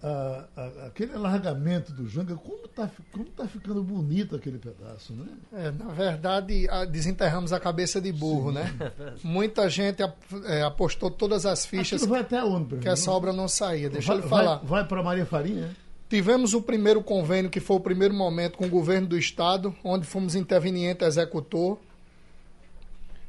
[0.02, 5.26] Ah, ah, aquele alargamento do Janga, como está como tá ficando bonito aquele pedaço, né?
[5.52, 8.72] É, na verdade, a- desenterramos a cabeça de burro, né?
[9.24, 13.32] Muita gente ap- é, apostou todas as fichas Aquilo vai até onde, que essa obra
[13.32, 13.90] não saía.
[13.90, 14.56] Deixa vai, eu falar.
[14.58, 15.74] Vai, para Maria Farinha?
[16.08, 20.06] Tivemos o primeiro convênio, que foi o primeiro momento com o governo do estado, onde
[20.06, 21.78] fomos interveniente executor.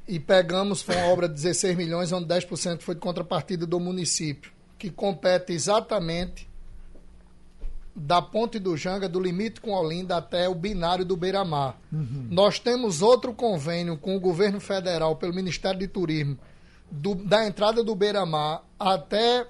[0.07, 4.51] E pegamos, foi uma obra de 16 milhões, onde 10% foi de contrapartida do município,
[4.77, 6.48] que compete exatamente
[8.01, 11.77] da Ponte do Janga, do limite com Olinda até o binário do Beira-Mar.
[11.91, 16.37] Nós temos outro convênio com o governo federal, pelo Ministério de Turismo,
[16.89, 19.45] do- da entrada do Beira-Mar até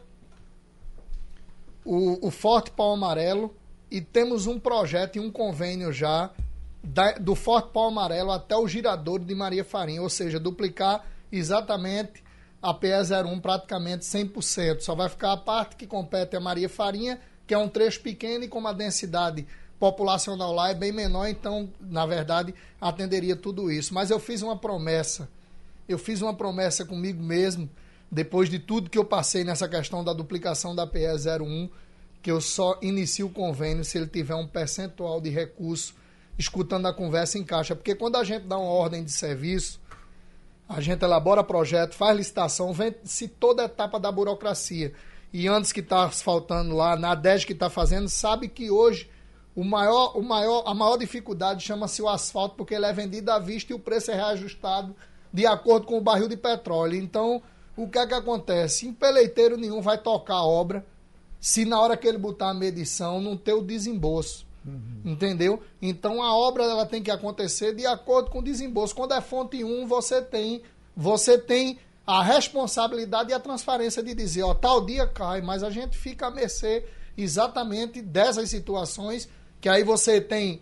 [1.86, 3.54] o, o Forte Pau Amarelo
[3.90, 6.30] e temos um projeto e um convênio já
[6.84, 12.24] da- do Forte Pau Amarelo até o Giradouro de Maria Farinha, ou seja, duplicar exatamente
[12.62, 14.82] a PE01 praticamente 100%.
[14.82, 18.46] Só vai ficar a parte que compete a Maria Farinha, que é um trecho pequeno
[18.46, 19.46] e como a densidade
[19.78, 23.94] populacional lá é bem menor, então, na verdade, atenderia tudo isso.
[23.94, 25.28] Mas eu fiz uma promessa
[25.90, 27.68] eu fiz uma promessa comigo mesmo,
[28.12, 31.08] depois de tudo que eu passei nessa questão da duplicação da PE
[31.42, 31.68] 01,
[32.22, 35.96] que eu só inicio o convênio se ele tiver um percentual de recurso
[36.38, 37.76] escutando a conversa em caixa.
[37.76, 39.82] Porque quando a gente dá uma ordem de serviço,
[40.68, 44.94] a gente elabora projeto, faz licitação, vence toda a etapa da burocracia.
[45.32, 49.10] E antes que está asfaltando lá, na ADES que está fazendo, sabe que hoje
[49.56, 53.40] o maior, o maior, a maior dificuldade chama-se o asfalto, porque ele é vendido à
[53.40, 54.96] vista e o preço é reajustado
[55.32, 56.96] de acordo com o barril de petróleo.
[56.96, 57.42] Então,
[57.78, 58.88] o que é que acontece?
[58.88, 60.86] Empeleiteiro nenhum vai tocar a obra
[61.40, 64.48] se na hora que ele botar a medição não ter o desembolso.
[65.06, 65.62] Entendeu?
[65.82, 68.94] Então a obra ela tem que acontecer de acordo com o desembolso.
[68.94, 70.62] Quando é fonte 1, você tem,
[70.96, 75.70] você tem a responsabilidade e a transparência de dizer, ó, tal dia cai, mas a
[75.70, 76.84] gente fica à mercê
[77.16, 79.30] exatamente dessas situações
[79.62, 80.60] que aí você tem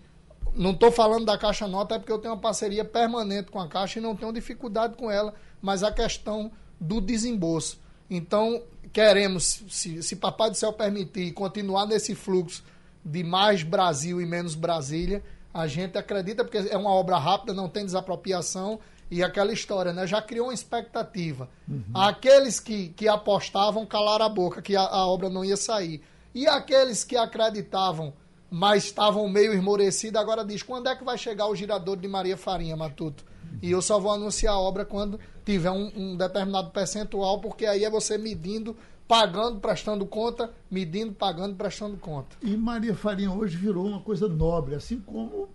[0.54, 3.68] não estou falando da Caixa Nota, é porque eu tenho uma parceria permanente com a
[3.70, 7.80] Caixa e não tenho dificuldade com ela, mas a questão do desembolso.
[8.10, 12.62] Então, queremos, se, se Papai do Céu permitir, continuar nesse fluxo
[13.06, 17.70] de mais Brasil e menos Brasília, a gente acredita, porque é uma obra rápida, não
[17.70, 20.06] tem desapropriação, e aquela história, né?
[20.06, 21.50] Já criou uma expectativa.
[21.94, 26.02] Aqueles que, que apostavam calaram a boca, que a, a obra não ia sair.
[26.34, 28.14] E aqueles que acreditavam
[28.50, 32.38] mas estavam meio esmorecidos, agora diz, quando é que vai chegar o girador de Maria
[32.38, 33.24] Farinha, Matuto?
[33.62, 37.84] E eu só vou anunciar a obra quando tiver um, um determinado percentual, porque aí
[37.84, 38.76] é você medindo,
[39.08, 42.36] pagando, prestando conta, medindo, pagando, prestando conta.
[42.42, 45.50] E Maria Farinha hoje virou uma coisa nobre, assim como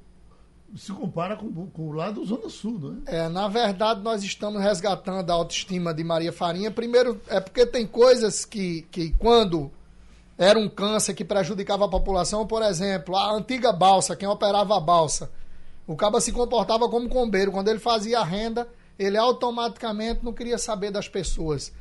[0.76, 3.28] se compara com, com o lado Zona Sul, não é?
[3.28, 6.70] Na verdade, nós estamos resgatando a autoestima de Maria Farinha.
[6.70, 9.70] Primeiro, é porque tem coisas que, que quando
[10.38, 14.80] era um câncer que prejudicava a população, por exemplo, a antiga balsa, quem operava a
[14.80, 15.30] balsa,
[15.86, 17.52] o cabo se comportava como combeiro.
[17.52, 18.66] Quando ele fazia a renda,
[18.98, 21.72] ele automaticamente não queria saber das pessoas.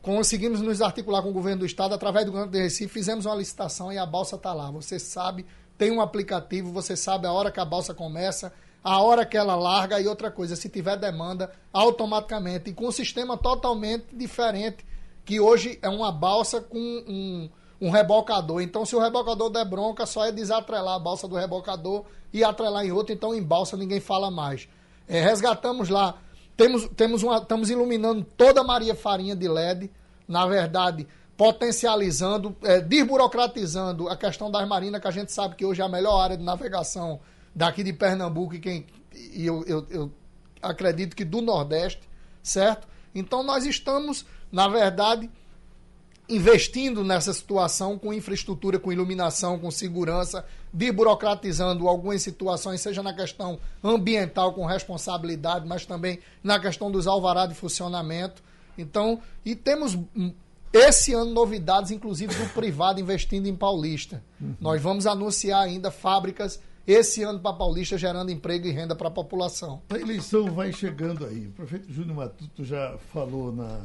[0.00, 3.36] Conseguimos nos articular com o governo do estado através do governo de Recife, fizemos uma
[3.36, 4.70] licitação e a balsa está lá.
[4.70, 5.46] Você sabe,
[5.76, 8.52] tem um aplicativo, você sabe a hora que a balsa começa,
[8.82, 12.92] a hora que ela larga e outra coisa, se tiver demanda, automaticamente, e com um
[12.92, 14.84] sistema totalmente diferente,
[15.24, 17.48] que hoje é uma balsa com um,
[17.80, 18.60] um rebocador.
[18.60, 22.84] Então, se o rebocador der bronca, só é desatrelar a balsa do rebocador e atrelar
[22.84, 24.68] em outro, então em balsa ninguém fala mais.
[25.08, 26.16] É, resgatamos lá,
[26.56, 29.90] temos, temos uma, estamos iluminando toda a Maria Farinha de LED,
[30.26, 31.06] na verdade,
[31.36, 35.88] potencializando, é, desburocratizando a questão das marinas, que a gente sabe que hoje é a
[35.88, 37.20] melhor área de navegação
[37.54, 40.12] daqui de Pernambuco e, quem, e eu, eu, eu
[40.60, 42.08] acredito que do Nordeste,
[42.42, 42.86] certo?
[43.14, 45.30] Então nós estamos, na verdade,
[46.28, 53.58] investindo nessa situação com infraestrutura, com iluminação, com segurança, desburocratizando algumas situações, seja na questão
[53.82, 58.42] ambiental com responsabilidade, mas também na questão dos alvará de funcionamento.
[58.78, 59.98] Então, e temos
[60.72, 64.22] esse ano novidades, inclusive do privado investindo em Paulista.
[64.40, 64.54] Uhum.
[64.60, 69.10] Nós vamos anunciar ainda fábricas esse ano para Paulista gerando emprego e renda para a
[69.10, 69.82] população.
[69.90, 71.46] A eleição vai chegando aí.
[71.46, 73.82] O prefeito Júnior Matuto já falou na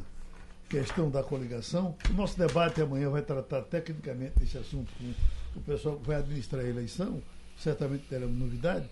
[0.70, 1.96] questão da coligação.
[2.10, 6.64] O nosso debate amanhã vai tratar tecnicamente desse assunto com o pessoal que vai administrar
[6.64, 7.22] a eleição.
[7.58, 8.88] Certamente teremos novidade.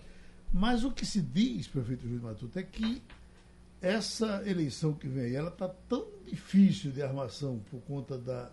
[0.52, 3.02] Mas o que se diz, prefeito Júnior Matuto, é que
[3.80, 8.50] essa eleição que vem ela está tão difícil de armação por conta da,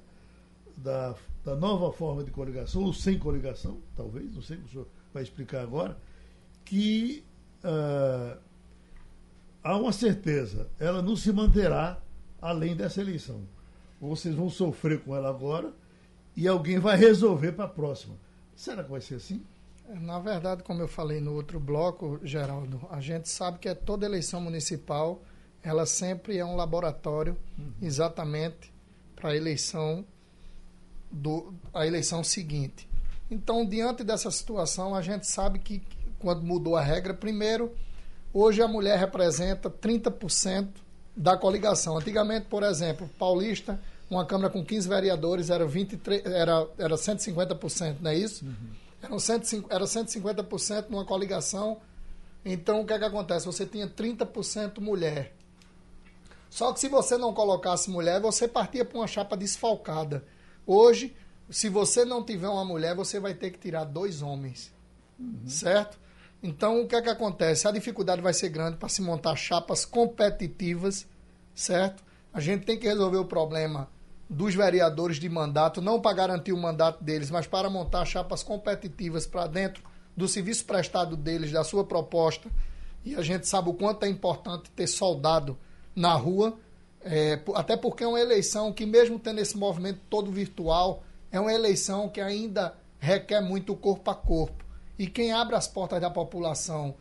[0.77, 4.69] da, da, nova forma de coligação, ou sem coligação, talvez, não sei o que o
[4.69, 5.97] senhor vai explicar agora,
[6.65, 7.23] que
[7.63, 8.37] uh,
[9.63, 12.01] há uma certeza, ela não se manterá
[12.41, 13.41] além dessa eleição.
[13.99, 15.73] Vocês vão sofrer com ela agora
[16.35, 18.15] e alguém vai resolver para a próxima.
[18.55, 19.43] Será que vai ser assim?
[20.01, 24.05] Na verdade, como eu falei no outro bloco, Geraldo, a gente sabe que é toda
[24.05, 25.21] eleição municipal,
[25.61, 27.73] ela sempre é um laboratório uhum.
[27.81, 28.73] exatamente
[29.15, 30.05] para a eleição
[31.11, 32.89] do a eleição seguinte.
[33.29, 35.81] Então, diante dessa situação, a gente sabe que
[36.19, 37.71] quando mudou a regra, primeiro,
[38.33, 40.69] hoje a mulher representa 30%
[41.15, 41.97] da coligação.
[41.97, 43.79] Antigamente, por exemplo, Paulista,
[44.09, 48.45] uma Câmara com 15 vereadores era, 23, era, era 150%, não é isso?
[48.45, 48.82] Uhum.
[49.03, 51.81] Eram 150, era 150% numa coligação.
[52.45, 53.45] Então, o que é que acontece?
[53.45, 55.35] Você tinha 30% mulher.
[56.49, 60.23] Só que se você não colocasse mulher, você partia para uma chapa desfalcada.
[60.65, 61.15] Hoje,
[61.49, 64.73] se você não tiver uma mulher, você vai ter que tirar dois homens.
[65.19, 65.47] Uhum.
[65.47, 65.99] Certo?
[66.41, 67.67] Então, o que é que acontece?
[67.67, 71.05] A dificuldade vai ser grande para se montar chapas competitivas,
[71.53, 72.03] certo?
[72.33, 73.89] A gente tem que resolver o problema
[74.33, 79.27] dos vereadores de mandato, não para garantir o mandato deles, mas para montar chapas competitivas
[79.27, 79.83] para dentro
[80.15, 82.49] do serviço prestado deles, da sua proposta.
[83.05, 85.57] E a gente sabe o quanto é importante ter soldado
[85.95, 86.57] na rua,
[87.01, 91.53] é, até porque é uma eleição que, mesmo tendo esse movimento todo virtual, é uma
[91.53, 94.63] eleição que ainda requer muito corpo a corpo.
[94.97, 96.95] E quem abre as portas da população,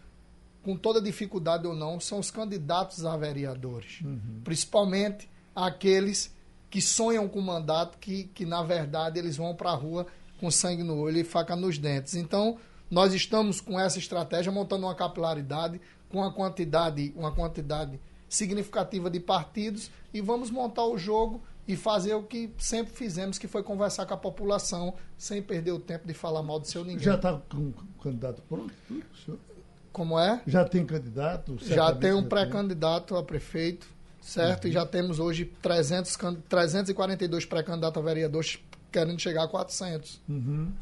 [0.63, 4.01] com toda dificuldade ou não, são os candidatos a vereadores.
[4.01, 4.41] Uhum.
[4.43, 6.35] Principalmente aqueles
[6.73, 10.07] que sonham com mandato, que, que na verdade eles vão para a rua
[10.41, 12.15] com sangue no olho e faca nos dentes.
[12.15, 12.57] Então,
[12.91, 19.21] nós estamos com essa estratégia montando uma capilaridade com uma quantidade, uma quantidade significativa de
[19.21, 24.07] partidos e vamos montar o jogo e fazer o que sempre fizemos, que foi conversar
[24.07, 27.05] com a população, sem perder o tempo de falar mal do seu ninguém.
[27.05, 28.73] Já está com o candidato pronto?
[29.23, 29.39] Senhor?
[29.93, 30.41] Como é?
[30.47, 31.59] Já tem candidato?
[31.61, 33.87] Já tem um pré-candidato a prefeito,
[34.23, 34.65] certo?
[34.65, 34.71] Uhum.
[34.71, 36.17] E já temos hoje 300,
[36.49, 38.59] 342 pré-candidatos a vereadores
[38.91, 40.21] querendo chegar a 400.
[40.29, 40.73] Uhum.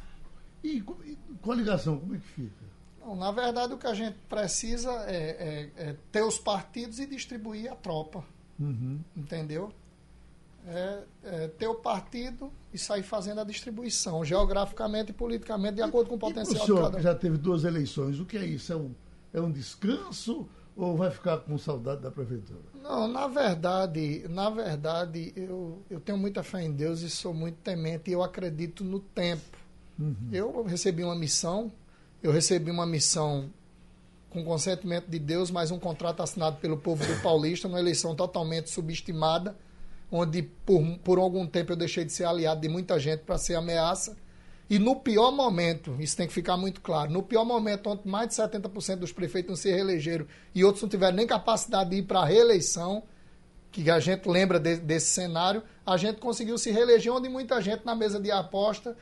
[0.62, 2.70] E, e coligação, como é que fica?
[3.00, 7.06] Não, na verdade, o que a gente precisa é, é, é ter os partidos e
[7.06, 8.24] distribuir a tropa.
[8.58, 9.00] Uhum.
[9.16, 9.72] Entendeu?
[10.66, 16.08] é, é, ter o partido e sair fazendo a distribuição, geograficamente e politicamente, de acordo
[16.08, 18.44] com o potencial e o senhor, de cada já teve duas eleições, o que é
[18.44, 18.72] isso?
[18.72, 18.94] É um,
[19.32, 20.48] é um descanso
[20.80, 22.60] ou vai ficar com saudade da prefeitura?
[22.82, 27.56] Não, na verdade, na verdade, eu, eu tenho muita fé em Deus e sou muito
[27.56, 29.58] temente e eu acredito no tempo.
[29.98, 30.28] Uhum.
[30.32, 31.70] Eu recebi uma missão,
[32.22, 33.50] eu recebi uma missão
[34.30, 38.70] com consentimento de Deus, mas um contrato assinado pelo povo do Paulista, uma eleição totalmente
[38.70, 39.56] subestimada
[40.10, 43.54] onde por, por algum tempo eu deixei de ser aliado de muita gente para ser
[43.54, 44.16] ameaça.
[44.70, 48.28] E no pior momento, isso tem que ficar muito claro, no pior momento, onde mais
[48.28, 52.02] de 70% dos prefeitos não se reelegeram e outros não tiveram nem capacidade de ir
[52.04, 53.02] para a reeleição,
[53.72, 57.84] que a gente lembra de, desse cenário, a gente conseguiu se reeleger, onde muita gente
[57.84, 58.96] na mesa de aposta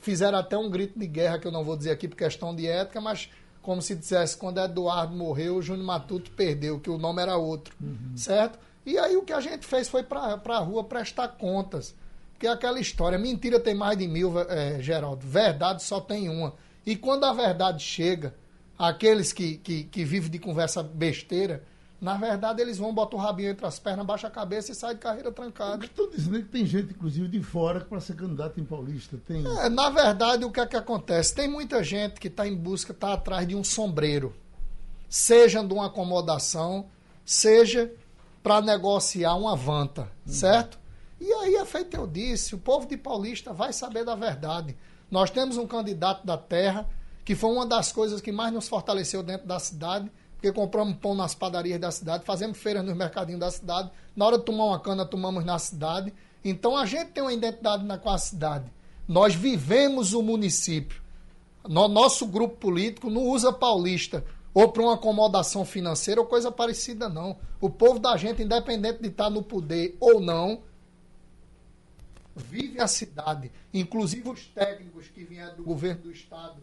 [0.00, 2.66] fizeram até um grito de guerra, que eu não vou dizer aqui por questão de
[2.66, 7.20] ética, mas como se dissesse, quando Eduardo morreu, o Júnior Matuto perdeu, que o nome
[7.20, 8.16] era outro, uhum.
[8.16, 8.58] certo?
[8.84, 11.94] E aí o que a gente fez foi para a rua prestar contas.
[12.42, 16.52] Porque aquela história, mentira tem mais de mil, é, Geraldo, verdade só tem uma.
[16.84, 18.34] E quando a verdade chega,
[18.76, 21.62] aqueles que, que, que vivem de conversa besteira,
[22.00, 24.94] na verdade, eles vão, botar o rabinho entre as pernas, baixa a cabeça e sai
[24.94, 25.84] de carreira trancada.
[25.84, 29.16] Estou dizendo que tem gente, inclusive, de fora para ser candidato em Paulista.
[29.24, 29.46] Tem...
[29.58, 31.32] É, na verdade, o que é que acontece?
[31.32, 34.34] Tem muita gente que está em busca, está atrás de um sombreiro.
[35.08, 36.86] Seja de uma acomodação,
[37.24, 37.92] seja
[38.42, 40.32] para negociar uma vanta, uhum.
[40.32, 40.81] certo?
[41.24, 44.76] E aí é feito eu disse, o povo de Paulista vai saber da verdade.
[45.08, 46.84] Nós temos um candidato da terra,
[47.24, 51.14] que foi uma das coisas que mais nos fortaleceu dentro da cidade, porque compramos pão
[51.14, 54.80] nas padarias da cidade, fazemos feiras nos mercadinhos da cidade, na hora de tomar uma
[54.80, 56.12] cana, tomamos na cidade.
[56.44, 58.64] Então a gente tem uma identidade com a cidade.
[59.06, 61.00] Nós vivemos o município.
[61.68, 67.08] No, nosso grupo político não usa paulista ou para uma acomodação financeira ou coisa parecida,
[67.08, 67.36] não.
[67.60, 70.62] O povo da gente, independente de estar no poder ou não,
[72.34, 73.50] vive a cidade.
[73.72, 76.62] Inclusive os técnicos que vieram do governo do estado,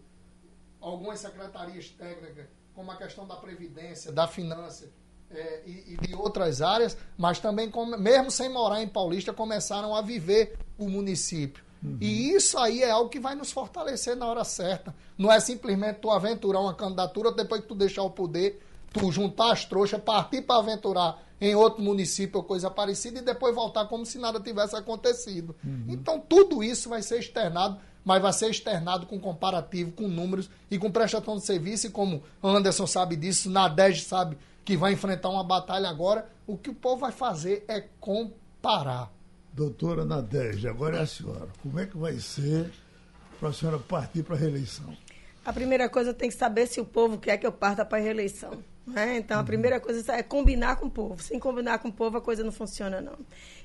[0.80, 4.90] algumas secretarias técnicas como a questão da previdência, da finança
[5.30, 10.02] é, e, e, de outras áreas, mas também, mesmo sem morar em Paulista, começaram a
[10.02, 11.64] viver o município.
[11.84, 11.98] Uhum.
[12.00, 14.96] E isso aí é algo que vai nos fortalecer na hora certa.
[15.18, 18.62] Não é simplesmente tu aventurar uma candidatura, depois que tu deixar o poder,
[18.92, 23.56] tu juntar as trouxas, partir para aventurar em outro município ou coisa parecida e depois
[23.56, 25.56] voltar como se nada tivesse acontecido.
[25.64, 25.86] Uhum.
[25.88, 30.80] Então tudo isso vai ser externado mas vai ser externado com comparativo, com números e
[30.80, 31.88] com prestação de serviço.
[31.88, 36.70] E como Anderson sabe disso, Nadege sabe que vai enfrentar uma batalha agora, o que
[36.70, 39.12] o povo vai fazer é comparar.
[39.52, 41.50] Doutora Nadege, agora é a senhora.
[41.62, 42.72] Como é que vai ser
[43.40, 44.96] para a senhora partir para a reeleição?
[45.44, 48.02] A primeira coisa tem que saber se o povo quer que eu parta para a
[48.02, 48.64] reeleição.
[48.90, 49.18] Né?
[49.18, 51.22] Então, a primeira coisa é combinar com o povo.
[51.22, 53.18] Sem combinar com o povo, a coisa não funciona, não.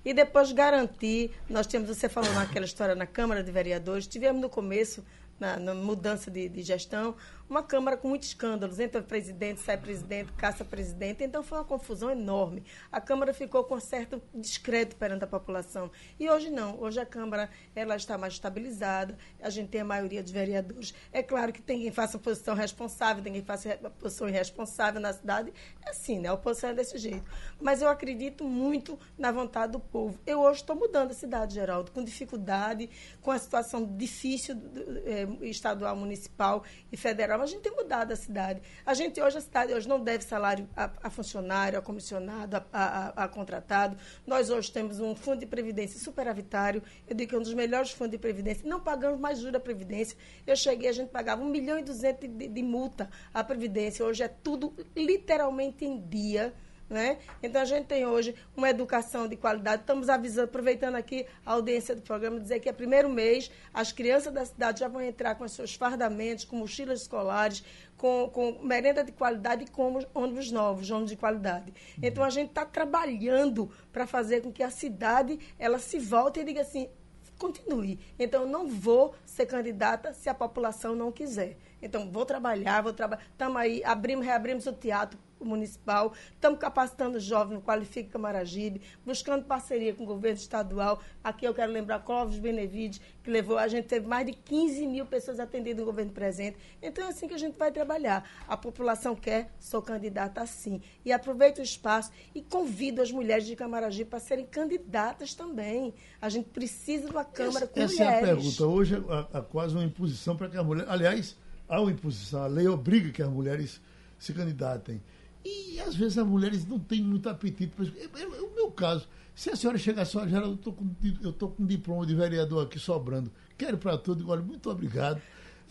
[0.04, 4.50] E depois garantir, nós temos, você falou naquela história na Câmara de Vereadores, tivemos no
[4.50, 5.04] começo,
[5.40, 7.16] na, na mudança de, de gestão,
[7.48, 8.78] uma Câmara com muitos escândalos.
[8.78, 11.22] Entra presidente, sai presidente, caça presidente.
[11.22, 12.64] Então foi uma confusão enorme.
[12.90, 15.90] A Câmara ficou com certo descrédito perante a população.
[16.18, 16.80] E hoje não.
[16.80, 19.16] Hoje a Câmara ela está mais estabilizada.
[19.40, 20.94] A gente tem a maioria dos vereadores.
[21.12, 25.52] É claro que tem quem faça posição responsável, tem quem faça posição irresponsável na cidade.
[25.84, 26.28] É assim, né?
[26.28, 27.24] A oposição é desse jeito.
[27.60, 30.18] Mas eu acredito muito na vontade do povo.
[30.26, 32.88] Eu hoje estou mudando a cidade, Geraldo, com dificuldade,
[33.20, 34.56] com a situação difícil
[35.04, 38.60] é, estadual, municipal e federal a gente tem mudado a cidade.
[38.84, 42.64] A gente hoje, a cidade hoje não deve salário a, a funcionário, a comissionado, a,
[42.72, 43.96] a, a, contratado.
[44.26, 46.82] Nós hoje temos um fundo de previdência superavitário.
[47.08, 48.68] Eu digo que é um dos melhores fundos de previdência.
[48.68, 50.16] Não pagamos mais juros da previdência.
[50.46, 54.04] Eu cheguei, a gente pagava 1 milhão e 200 de, de multa à previdência.
[54.04, 56.54] Hoje é tudo literalmente em dia.
[56.94, 57.18] Né?
[57.42, 59.82] Então a gente tem hoje uma educação de qualidade.
[59.82, 64.32] Estamos avisando, aproveitando aqui a audiência do programa, dizer que é primeiro mês, as crianças
[64.32, 67.64] da cidade já vão entrar com os seus fardamentos, com mochilas escolares,
[67.96, 71.74] com, com merenda de qualidade e com ônibus novos, ônibus de qualidade.
[72.00, 76.44] Então a gente está trabalhando para fazer com que a cidade ela se volte e
[76.44, 76.88] diga assim,
[77.36, 77.98] continue.
[78.16, 81.56] Então, eu não vou ser candidata se a população não quiser.
[81.82, 83.24] Então, vou trabalhar, vou trabalhar.
[83.32, 89.94] Estamos aí, abrimos, reabrimos o teatro municipal, estamos capacitando jovens no Qualifique Camaragibe, buscando parceria
[89.94, 91.02] com o governo estadual.
[91.22, 95.06] Aqui eu quero lembrar Clóvis Benevides, que levou, a gente teve mais de 15 mil
[95.06, 96.56] pessoas atendidas no governo presente.
[96.82, 98.28] Então é assim que a gente vai trabalhar.
[98.48, 100.80] A população quer, sou candidata assim.
[101.04, 105.94] E aproveito o espaço e convido as mulheres de Camaragibe para serem candidatas também.
[106.20, 108.22] A gente precisa de uma Câmara essa, com essa mulheres.
[108.22, 108.66] Essa é a pergunta.
[108.66, 110.90] Hoje há, há quase uma imposição para que as mulheres.
[110.90, 111.36] Aliás,
[111.68, 112.42] há uma imposição.
[112.42, 113.80] A lei obriga que as mulheres
[114.18, 115.02] se candidatem.
[115.44, 117.72] E às vezes as mulheres não têm muito apetite.
[117.96, 119.06] É, é, é, o meu caso.
[119.34, 122.78] Se a senhora chegar só, já eu estou com, com um diploma de vereador aqui
[122.78, 123.30] sobrando.
[123.58, 125.20] Quero para tudo, olha, muito obrigado.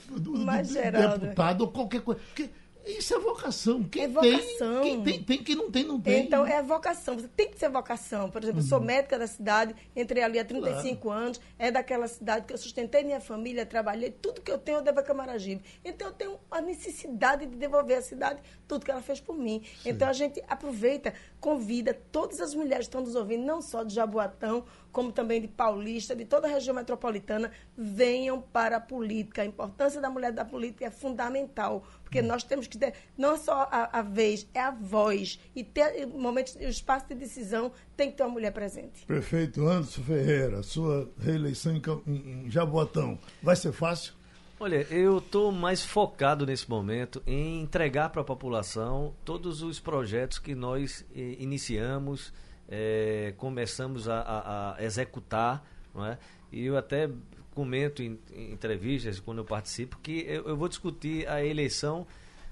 [0.10, 2.20] Do, Mas, do, do deputado ou qualquer coisa.
[2.28, 2.50] Porque
[2.86, 3.84] isso é vocação.
[3.84, 4.82] Quem é vocação.
[4.82, 5.44] Tem, quem tem, tem.
[5.44, 6.26] Quem não tem, não tem.
[6.26, 7.18] Então, é vocação.
[7.18, 8.30] Você tem que ser vocação.
[8.30, 8.66] Por exemplo, uhum.
[8.66, 8.86] eu sou uhum.
[8.86, 11.20] médica da cidade, entrei ali há 35 claro.
[11.26, 14.82] anos, é daquela cidade que eu sustentei minha família, trabalhei, tudo que eu tenho eu
[14.82, 15.64] devo a Camaragibe.
[15.84, 19.64] Então, eu tenho a necessidade de devolver à cidade tudo que ela fez por mim.
[19.82, 19.90] Sim.
[19.90, 23.94] Então, a gente aproveita, convida todas as mulheres que estão nos ouvindo, não só de
[23.94, 29.42] Jaboatão, como também de Paulista, de toda a região metropolitana, venham para a política.
[29.42, 32.28] A importância da mulher da política é fundamental, porque hum.
[32.28, 35.40] nós temos que ter, não só a, a, vez, é a voz.
[35.56, 39.04] E ter momentos, o espaço de decisão tem que ter uma mulher presente.
[39.06, 44.14] Prefeito Anderson Ferreira, sua reeleição em, em, em Jaboatão, vai ser fácil?
[44.60, 50.38] Olha, eu estou mais focado nesse momento em entregar para a população todos os projetos
[50.38, 52.32] que nós eh, iniciamos,
[52.76, 55.64] eh, começamos a, a, a executar,
[55.96, 56.18] é?
[56.52, 57.08] E eu até
[57.52, 62.08] comento em, em entrevistas, quando eu participo, que eu, eu, vou discutir a eleição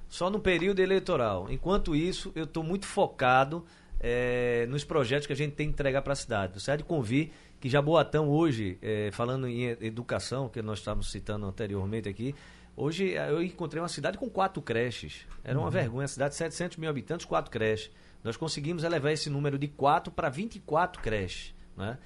[0.08, 1.48] só no período eleitoral.
[1.50, 3.66] Enquanto isso, eu estou muito focado
[4.00, 6.60] é, nos projetos que a gente tem que entregar para a cidade.
[6.60, 11.48] Você há de convir que Jaboatão hoje, é, falando em educação, que nós estávamos citando
[11.48, 12.36] anteriormente aqui,
[12.78, 15.26] hoje eu encontrei uma cidade com quatro creches.
[15.44, 15.72] Era uma uhum.
[15.72, 17.90] vergonha, a cidade de 700 mil habitantes, quatro creches.
[18.24, 21.54] Nós conseguimos elevar esse número de quatro para 24 creches.
[21.76, 21.98] Né?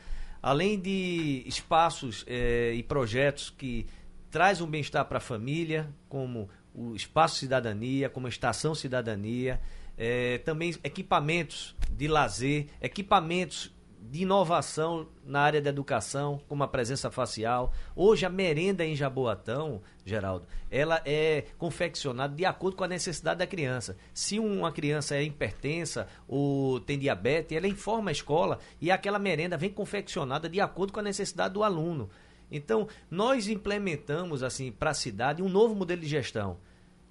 [0.45, 3.87] além de espaços é, e projetos que
[4.29, 9.59] traz um bem-estar para a família, como o Espaço Cidadania, como a Estação Cidadania,
[9.97, 13.73] é, também equipamentos de lazer, equipamentos
[14.09, 17.73] de inovação na área da educação, como a presença facial.
[17.95, 23.47] Hoje a merenda em Jaboatão, Geraldo, ela é confeccionada de acordo com a necessidade da
[23.47, 23.97] criança.
[24.13, 29.57] Se uma criança é hipertensa ou tem diabetes, ela informa a escola e aquela merenda
[29.57, 32.09] vem confeccionada de acordo com a necessidade do aluno.
[32.51, 36.57] Então, nós implementamos assim para a cidade um novo modelo de gestão.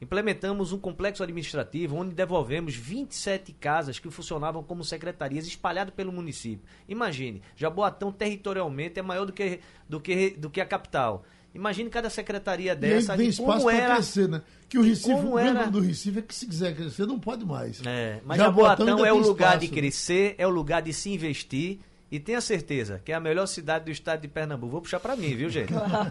[0.01, 6.67] Implementamos um complexo administrativo onde devolvemos 27 casas que funcionavam como secretarias espalhadas pelo município.
[6.89, 11.25] Imagine, Jaboatão territorialmente é maior do que, do que, do que a capital.
[11.55, 13.13] Imagine cada secretaria dessa.
[13.13, 14.43] E aí tem espaço para crescer, né?
[14.69, 15.67] Que o Recife, o era...
[15.67, 17.81] do Recife é que se quiser crescer não pode mais.
[17.87, 21.11] É, mas Jaboatão, Jaboatão é o lugar espaço, de crescer, é o lugar de se
[21.11, 21.79] investir
[22.15, 24.71] e tenha certeza que é a melhor cidade do estado de Pernambuco.
[24.71, 25.73] Vou puxar para mim, viu, gente?
[25.73, 26.11] Claro.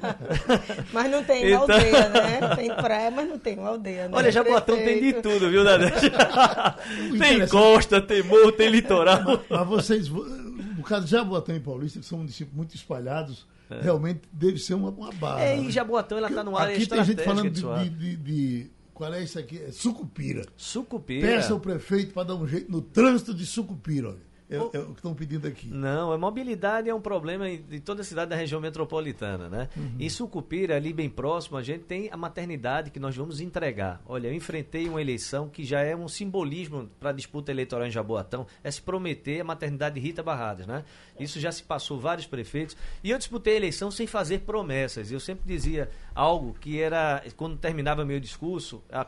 [0.91, 1.62] Mas não tem então...
[1.62, 2.56] aldeia, né?
[2.58, 4.12] Tem praia, mas não tem uma aldeia, né?
[4.12, 6.12] Olha, Jaboatão tem de tudo, viu, Nadete?
[7.18, 9.45] tem costa, tem morro, tem litoral.
[9.49, 13.80] Mas vocês, no caso de Jaboatão e Paulista, que são municípios muito espalhados, é.
[13.80, 15.41] realmente deve ser uma, uma barra.
[15.41, 18.72] É, e Jaboatão, ela está no área Aqui tem gente falando de, de, de, de
[18.93, 19.58] qual é isso aqui?
[19.58, 20.45] É Sucupira.
[20.58, 21.26] Sucupira.
[21.26, 24.10] Peça o prefeito para dar um jeito no trânsito de Sucupira.
[24.10, 24.33] Olha.
[24.50, 25.68] É, é, o que estão pedindo aqui.
[25.68, 29.70] Não, a mobilidade é um problema de toda a cidade da região metropolitana, né?
[29.76, 29.96] Uhum.
[30.00, 34.02] Em Sucupira, ali bem próximo, a gente tem a maternidade que nós vamos entregar.
[34.06, 37.91] Olha, eu enfrentei uma eleição que já é um simbolismo para a disputa eleitoral em
[37.91, 40.84] Jaboatão, é se prometer a maternidade de Rita Barradas, né?
[41.20, 42.76] Isso já se passou vários prefeitos.
[43.04, 45.12] E eu disputei a eleição sem fazer promessas.
[45.12, 49.06] Eu sempre dizia algo que era, quando terminava meu discurso, a,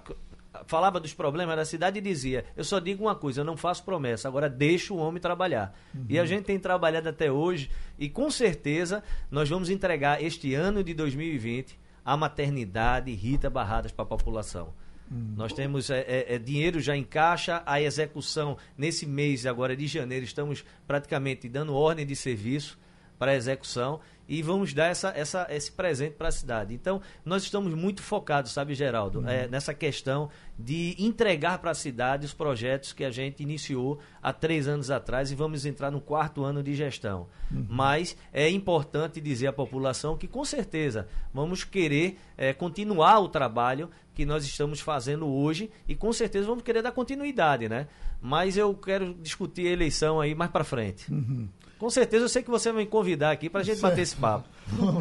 [0.65, 3.83] falava dos problemas da cidade e dizia: Eu só digo uma coisa, eu não faço
[3.83, 5.77] promessa, agora deixa o homem trabalhar.
[5.93, 6.05] Uhum.
[6.09, 10.83] E a gente tem trabalhado até hoje e com certeza nós vamos entregar este ano
[10.83, 14.73] de 2020 a maternidade Rita Barradas para a população.
[15.09, 15.33] Uhum.
[15.35, 19.87] Nós temos é, é, é, dinheiro já em caixa, a execução nesse mês agora de
[19.87, 22.77] janeiro, estamos praticamente dando ordem de serviço
[23.17, 26.73] para a execução e vamos dar essa, essa, esse presente para a cidade.
[26.73, 29.29] Então, nós estamos muito focados, sabe, Geraldo, uhum.
[29.29, 34.33] é, nessa questão de entregar para a cidade os projetos que a gente iniciou há
[34.33, 37.27] três anos atrás e vamos entrar no quarto ano de gestão.
[37.51, 37.65] Uhum.
[37.69, 43.89] Mas é importante dizer à população que, com certeza, vamos querer é, continuar o trabalho
[44.13, 47.87] que nós estamos fazendo hoje e, com certeza, vamos querer dar continuidade, né?
[48.21, 51.11] Mas eu quero discutir a eleição aí mais para frente.
[51.11, 51.49] Uhum.
[51.85, 53.91] Com certeza eu sei que você vai me convidar aqui para a gente certo.
[53.91, 54.49] bater esse papo.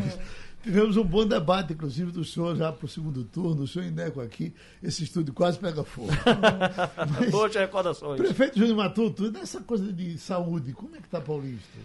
[0.62, 4.20] Tivemos um bom debate, inclusive, do senhor já para o segundo turno, o senhor Ineco
[4.20, 6.10] aqui, esse estúdio quase pega fogo.
[7.32, 8.20] Boas recordações.
[8.20, 11.78] Prefeito Júnior Matuto, nessa coisa de saúde, como é que está Paulista?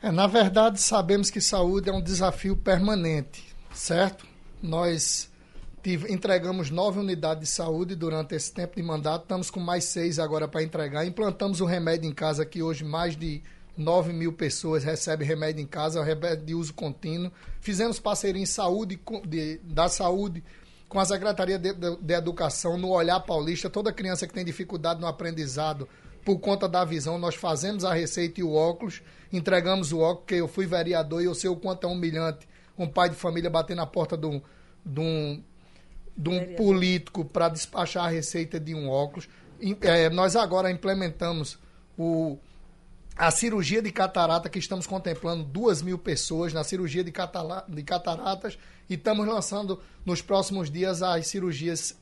[0.00, 3.42] É, na verdade, sabemos que saúde é um desafio permanente,
[3.74, 4.24] certo?
[4.62, 5.28] Nós
[5.82, 10.20] tive, entregamos nove unidades de saúde durante esse tempo de mandato, estamos com mais seis
[10.20, 11.04] agora para entregar.
[11.04, 13.42] Implantamos o remédio em casa, que hoje mais de
[13.76, 17.32] 9 mil pessoas recebem remédio em casa, remédio de uso contínuo.
[17.60, 20.42] Fizemos parceria em saúde, de, da saúde
[20.88, 23.70] com a Secretaria de, de, de, Educação no Olhar Paulista.
[23.70, 25.88] Toda criança que tem dificuldade no aprendizado
[26.24, 29.02] por conta da visão, nós fazemos a receita e o óculos,
[29.32, 32.46] entregamos o óculos, porque eu fui vereador e eu sei o quanto é humilhante
[32.78, 34.40] um pai de família bater na porta de um,
[34.84, 35.42] de um,
[36.16, 39.28] de um político para despachar a receita de um óculos.
[39.60, 41.58] E, é, nós agora implementamos
[41.98, 42.38] o
[43.16, 47.12] a cirurgia de catarata, que estamos contemplando duas mil pessoas na cirurgia de,
[47.68, 48.58] de cataratas
[48.88, 51.96] e estamos lançando nos próximos dias as cirurgias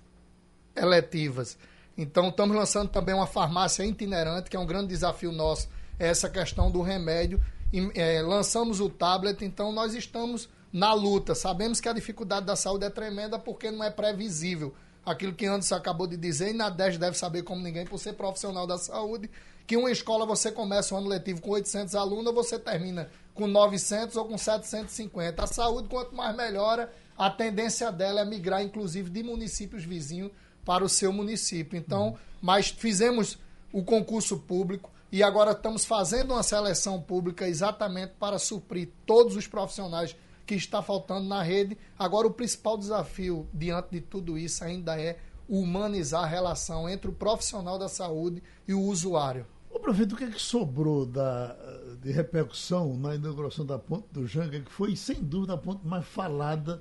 [0.77, 1.59] eletivas.
[1.97, 6.31] Então, estamos lançando também uma farmácia itinerante, que é um grande desafio nosso, é essa
[6.31, 7.43] questão do remédio.
[7.73, 11.35] E, é, lançamos o tablet, então nós estamos na luta.
[11.35, 14.75] Sabemos que a dificuldade da saúde é tremenda porque não é previsível.
[15.05, 18.13] aquilo que Anderson acabou de dizer, e na 10 deve saber como ninguém, por ser
[18.13, 19.31] profissional da saúde,
[19.67, 24.17] que uma escola você começa o ano letivo com 800 alunos, você termina com 900
[24.17, 25.43] ou com 750.
[25.43, 30.33] A saúde, quanto mais melhora, a tendência dela é migrar, inclusive, de municípios vizinhos
[30.65, 31.79] para o seu município.
[31.79, 33.39] Então, mas fizemos
[33.73, 39.47] o concurso público e agora estamos fazendo uma seleção pública exatamente para suprir todos os
[39.47, 41.77] profissionais que está faltando na rede.
[41.99, 45.19] Agora, o principal desafio diante de tudo isso ainda é
[45.51, 49.45] humanizar a relação entre o profissional da saúde e o usuário.
[49.69, 51.57] Ô, prefeito, o que, é que sobrou da,
[52.01, 56.07] de repercussão na inauguração da Ponte do Janga, que foi, sem dúvida, a ponte mais
[56.07, 56.81] falada,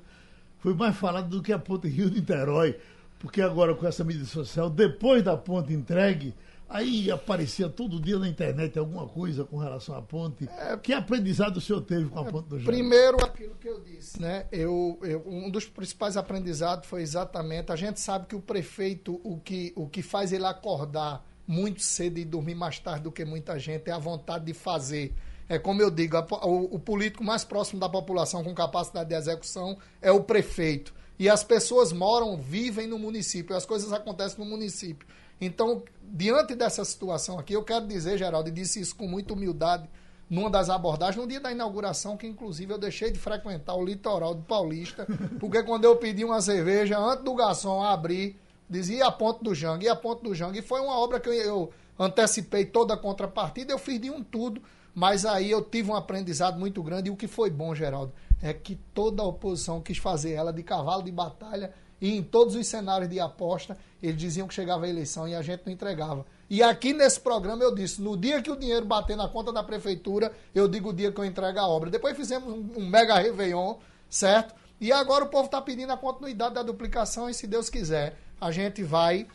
[0.59, 2.79] foi mais falada do que a Ponte Rio-Niterói,
[3.17, 6.33] porque agora com essa mídia social, depois da ponte entregue,
[6.69, 10.47] aí aparecia todo dia na internet alguma coisa com relação à ponte.
[10.57, 12.71] É, que aprendizado o senhor teve com a ponte do Janga?
[12.71, 14.45] Primeiro, aquilo que eu disse, né?
[14.51, 19.39] Eu, eu, um dos principais aprendizados foi exatamente, a gente sabe que o prefeito, o
[19.39, 23.57] que, o que faz ele acordar muito cedo e dormir mais tarde do que muita
[23.57, 25.15] gente, é a vontade de fazer.
[25.49, 29.15] É como eu digo, a, o, o, político mais próximo da população com capacidade de
[29.15, 30.93] execução é o prefeito.
[31.17, 35.07] E as pessoas moram, vivem no município, as coisas acontecem no município.
[35.39, 39.89] Então, diante dessa situação aqui, eu quero dizer, Geraldo, e disse isso com muita humildade
[40.29, 44.35] numa das abordagens, no dia da inauguração, que inclusive eu deixei de frequentar o litoral
[44.35, 45.07] do Paulista,
[45.39, 49.85] porque quando eu pedi uma cerveja, antes do garçom abrir, dizia a ponte do Jangue,
[49.85, 50.59] e a ponte do Jangue.
[50.59, 54.23] E foi uma obra que eu, eu antecipei toda a contrapartida, eu fiz de um
[54.23, 54.61] tudo,
[54.93, 57.09] mas aí eu tive um aprendizado muito grande.
[57.09, 60.61] E o que foi bom, Geraldo, é que toda a oposição quis fazer ela de
[60.61, 64.89] cavalo de batalha e em todos os cenários de aposta, eles diziam que chegava a
[64.89, 66.25] eleição e a gente não entregava.
[66.49, 69.61] E aqui nesse programa eu disse: no dia que o dinheiro bater na conta da
[69.61, 71.89] prefeitura, eu digo o dia que eu entrego a obra.
[71.89, 73.75] Depois fizemos um, mega Réveillon,
[74.09, 74.55] certo?
[74.81, 78.49] E agora o povo está pedindo a continuidade da duplicação e, se Deus quiser, a
[78.51, 79.27] gente vai.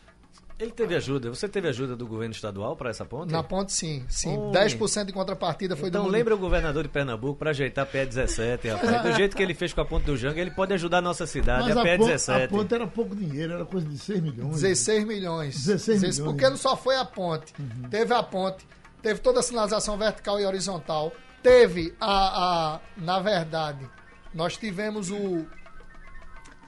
[0.59, 1.31] Ele teve ajuda.
[1.31, 3.33] Você teve ajuda do governo estadual para essa ponte?
[3.33, 4.05] Na ponte, sim.
[4.09, 4.37] sim.
[4.37, 4.53] Oh.
[4.53, 6.09] 10% de contrapartida foi então, do.
[6.09, 9.03] Então, lembra o governador de Pernambuco para ajeitar a PE17, rapaz.
[9.03, 11.27] Do jeito que ele fez com a ponte do Janga, ele pode ajudar a nossa
[11.27, 12.45] cidade, Mas a, a PE17.
[12.45, 14.61] A ponte era pouco dinheiro, era coisa de 6 milhões.
[14.61, 15.65] 16 milhões.
[15.65, 16.21] 16 milhões.
[16.21, 17.53] Porque não só foi a ponte.
[17.59, 17.89] Uhum.
[17.91, 18.65] Teve a ponte,
[19.03, 21.13] teve toda a sinalização vertical e horizontal.
[21.43, 22.81] Teve a, a.
[22.97, 23.91] Na verdade,
[24.33, 25.45] nós tivemos o.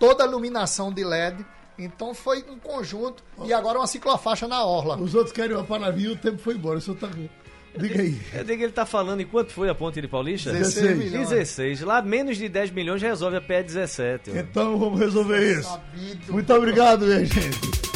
[0.01, 1.47] Toda a iluminação de LED
[1.79, 4.97] então foi um conjunto e agora uma ciclofaixa na orla.
[4.97, 6.79] Os outros querem uma palavrinha e o tempo foi embora.
[6.79, 7.09] O senhor tá...
[7.79, 8.18] Diga aí.
[8.33, 10.51] Eu digo, ele tá falando em quanto foi a ponte de Paulista?
[10.51, 11.29] 16 milhões.
[11.29, 11.83] 16.
[11.83, 14.31] Lá menos de 10 milhões resolve a PE 17.
[14.31, 15.68] Então vamos resolver isso.
[15.68, 16.33] Sabido.
[16.33, 17.95] Muito obrigado, minha gente.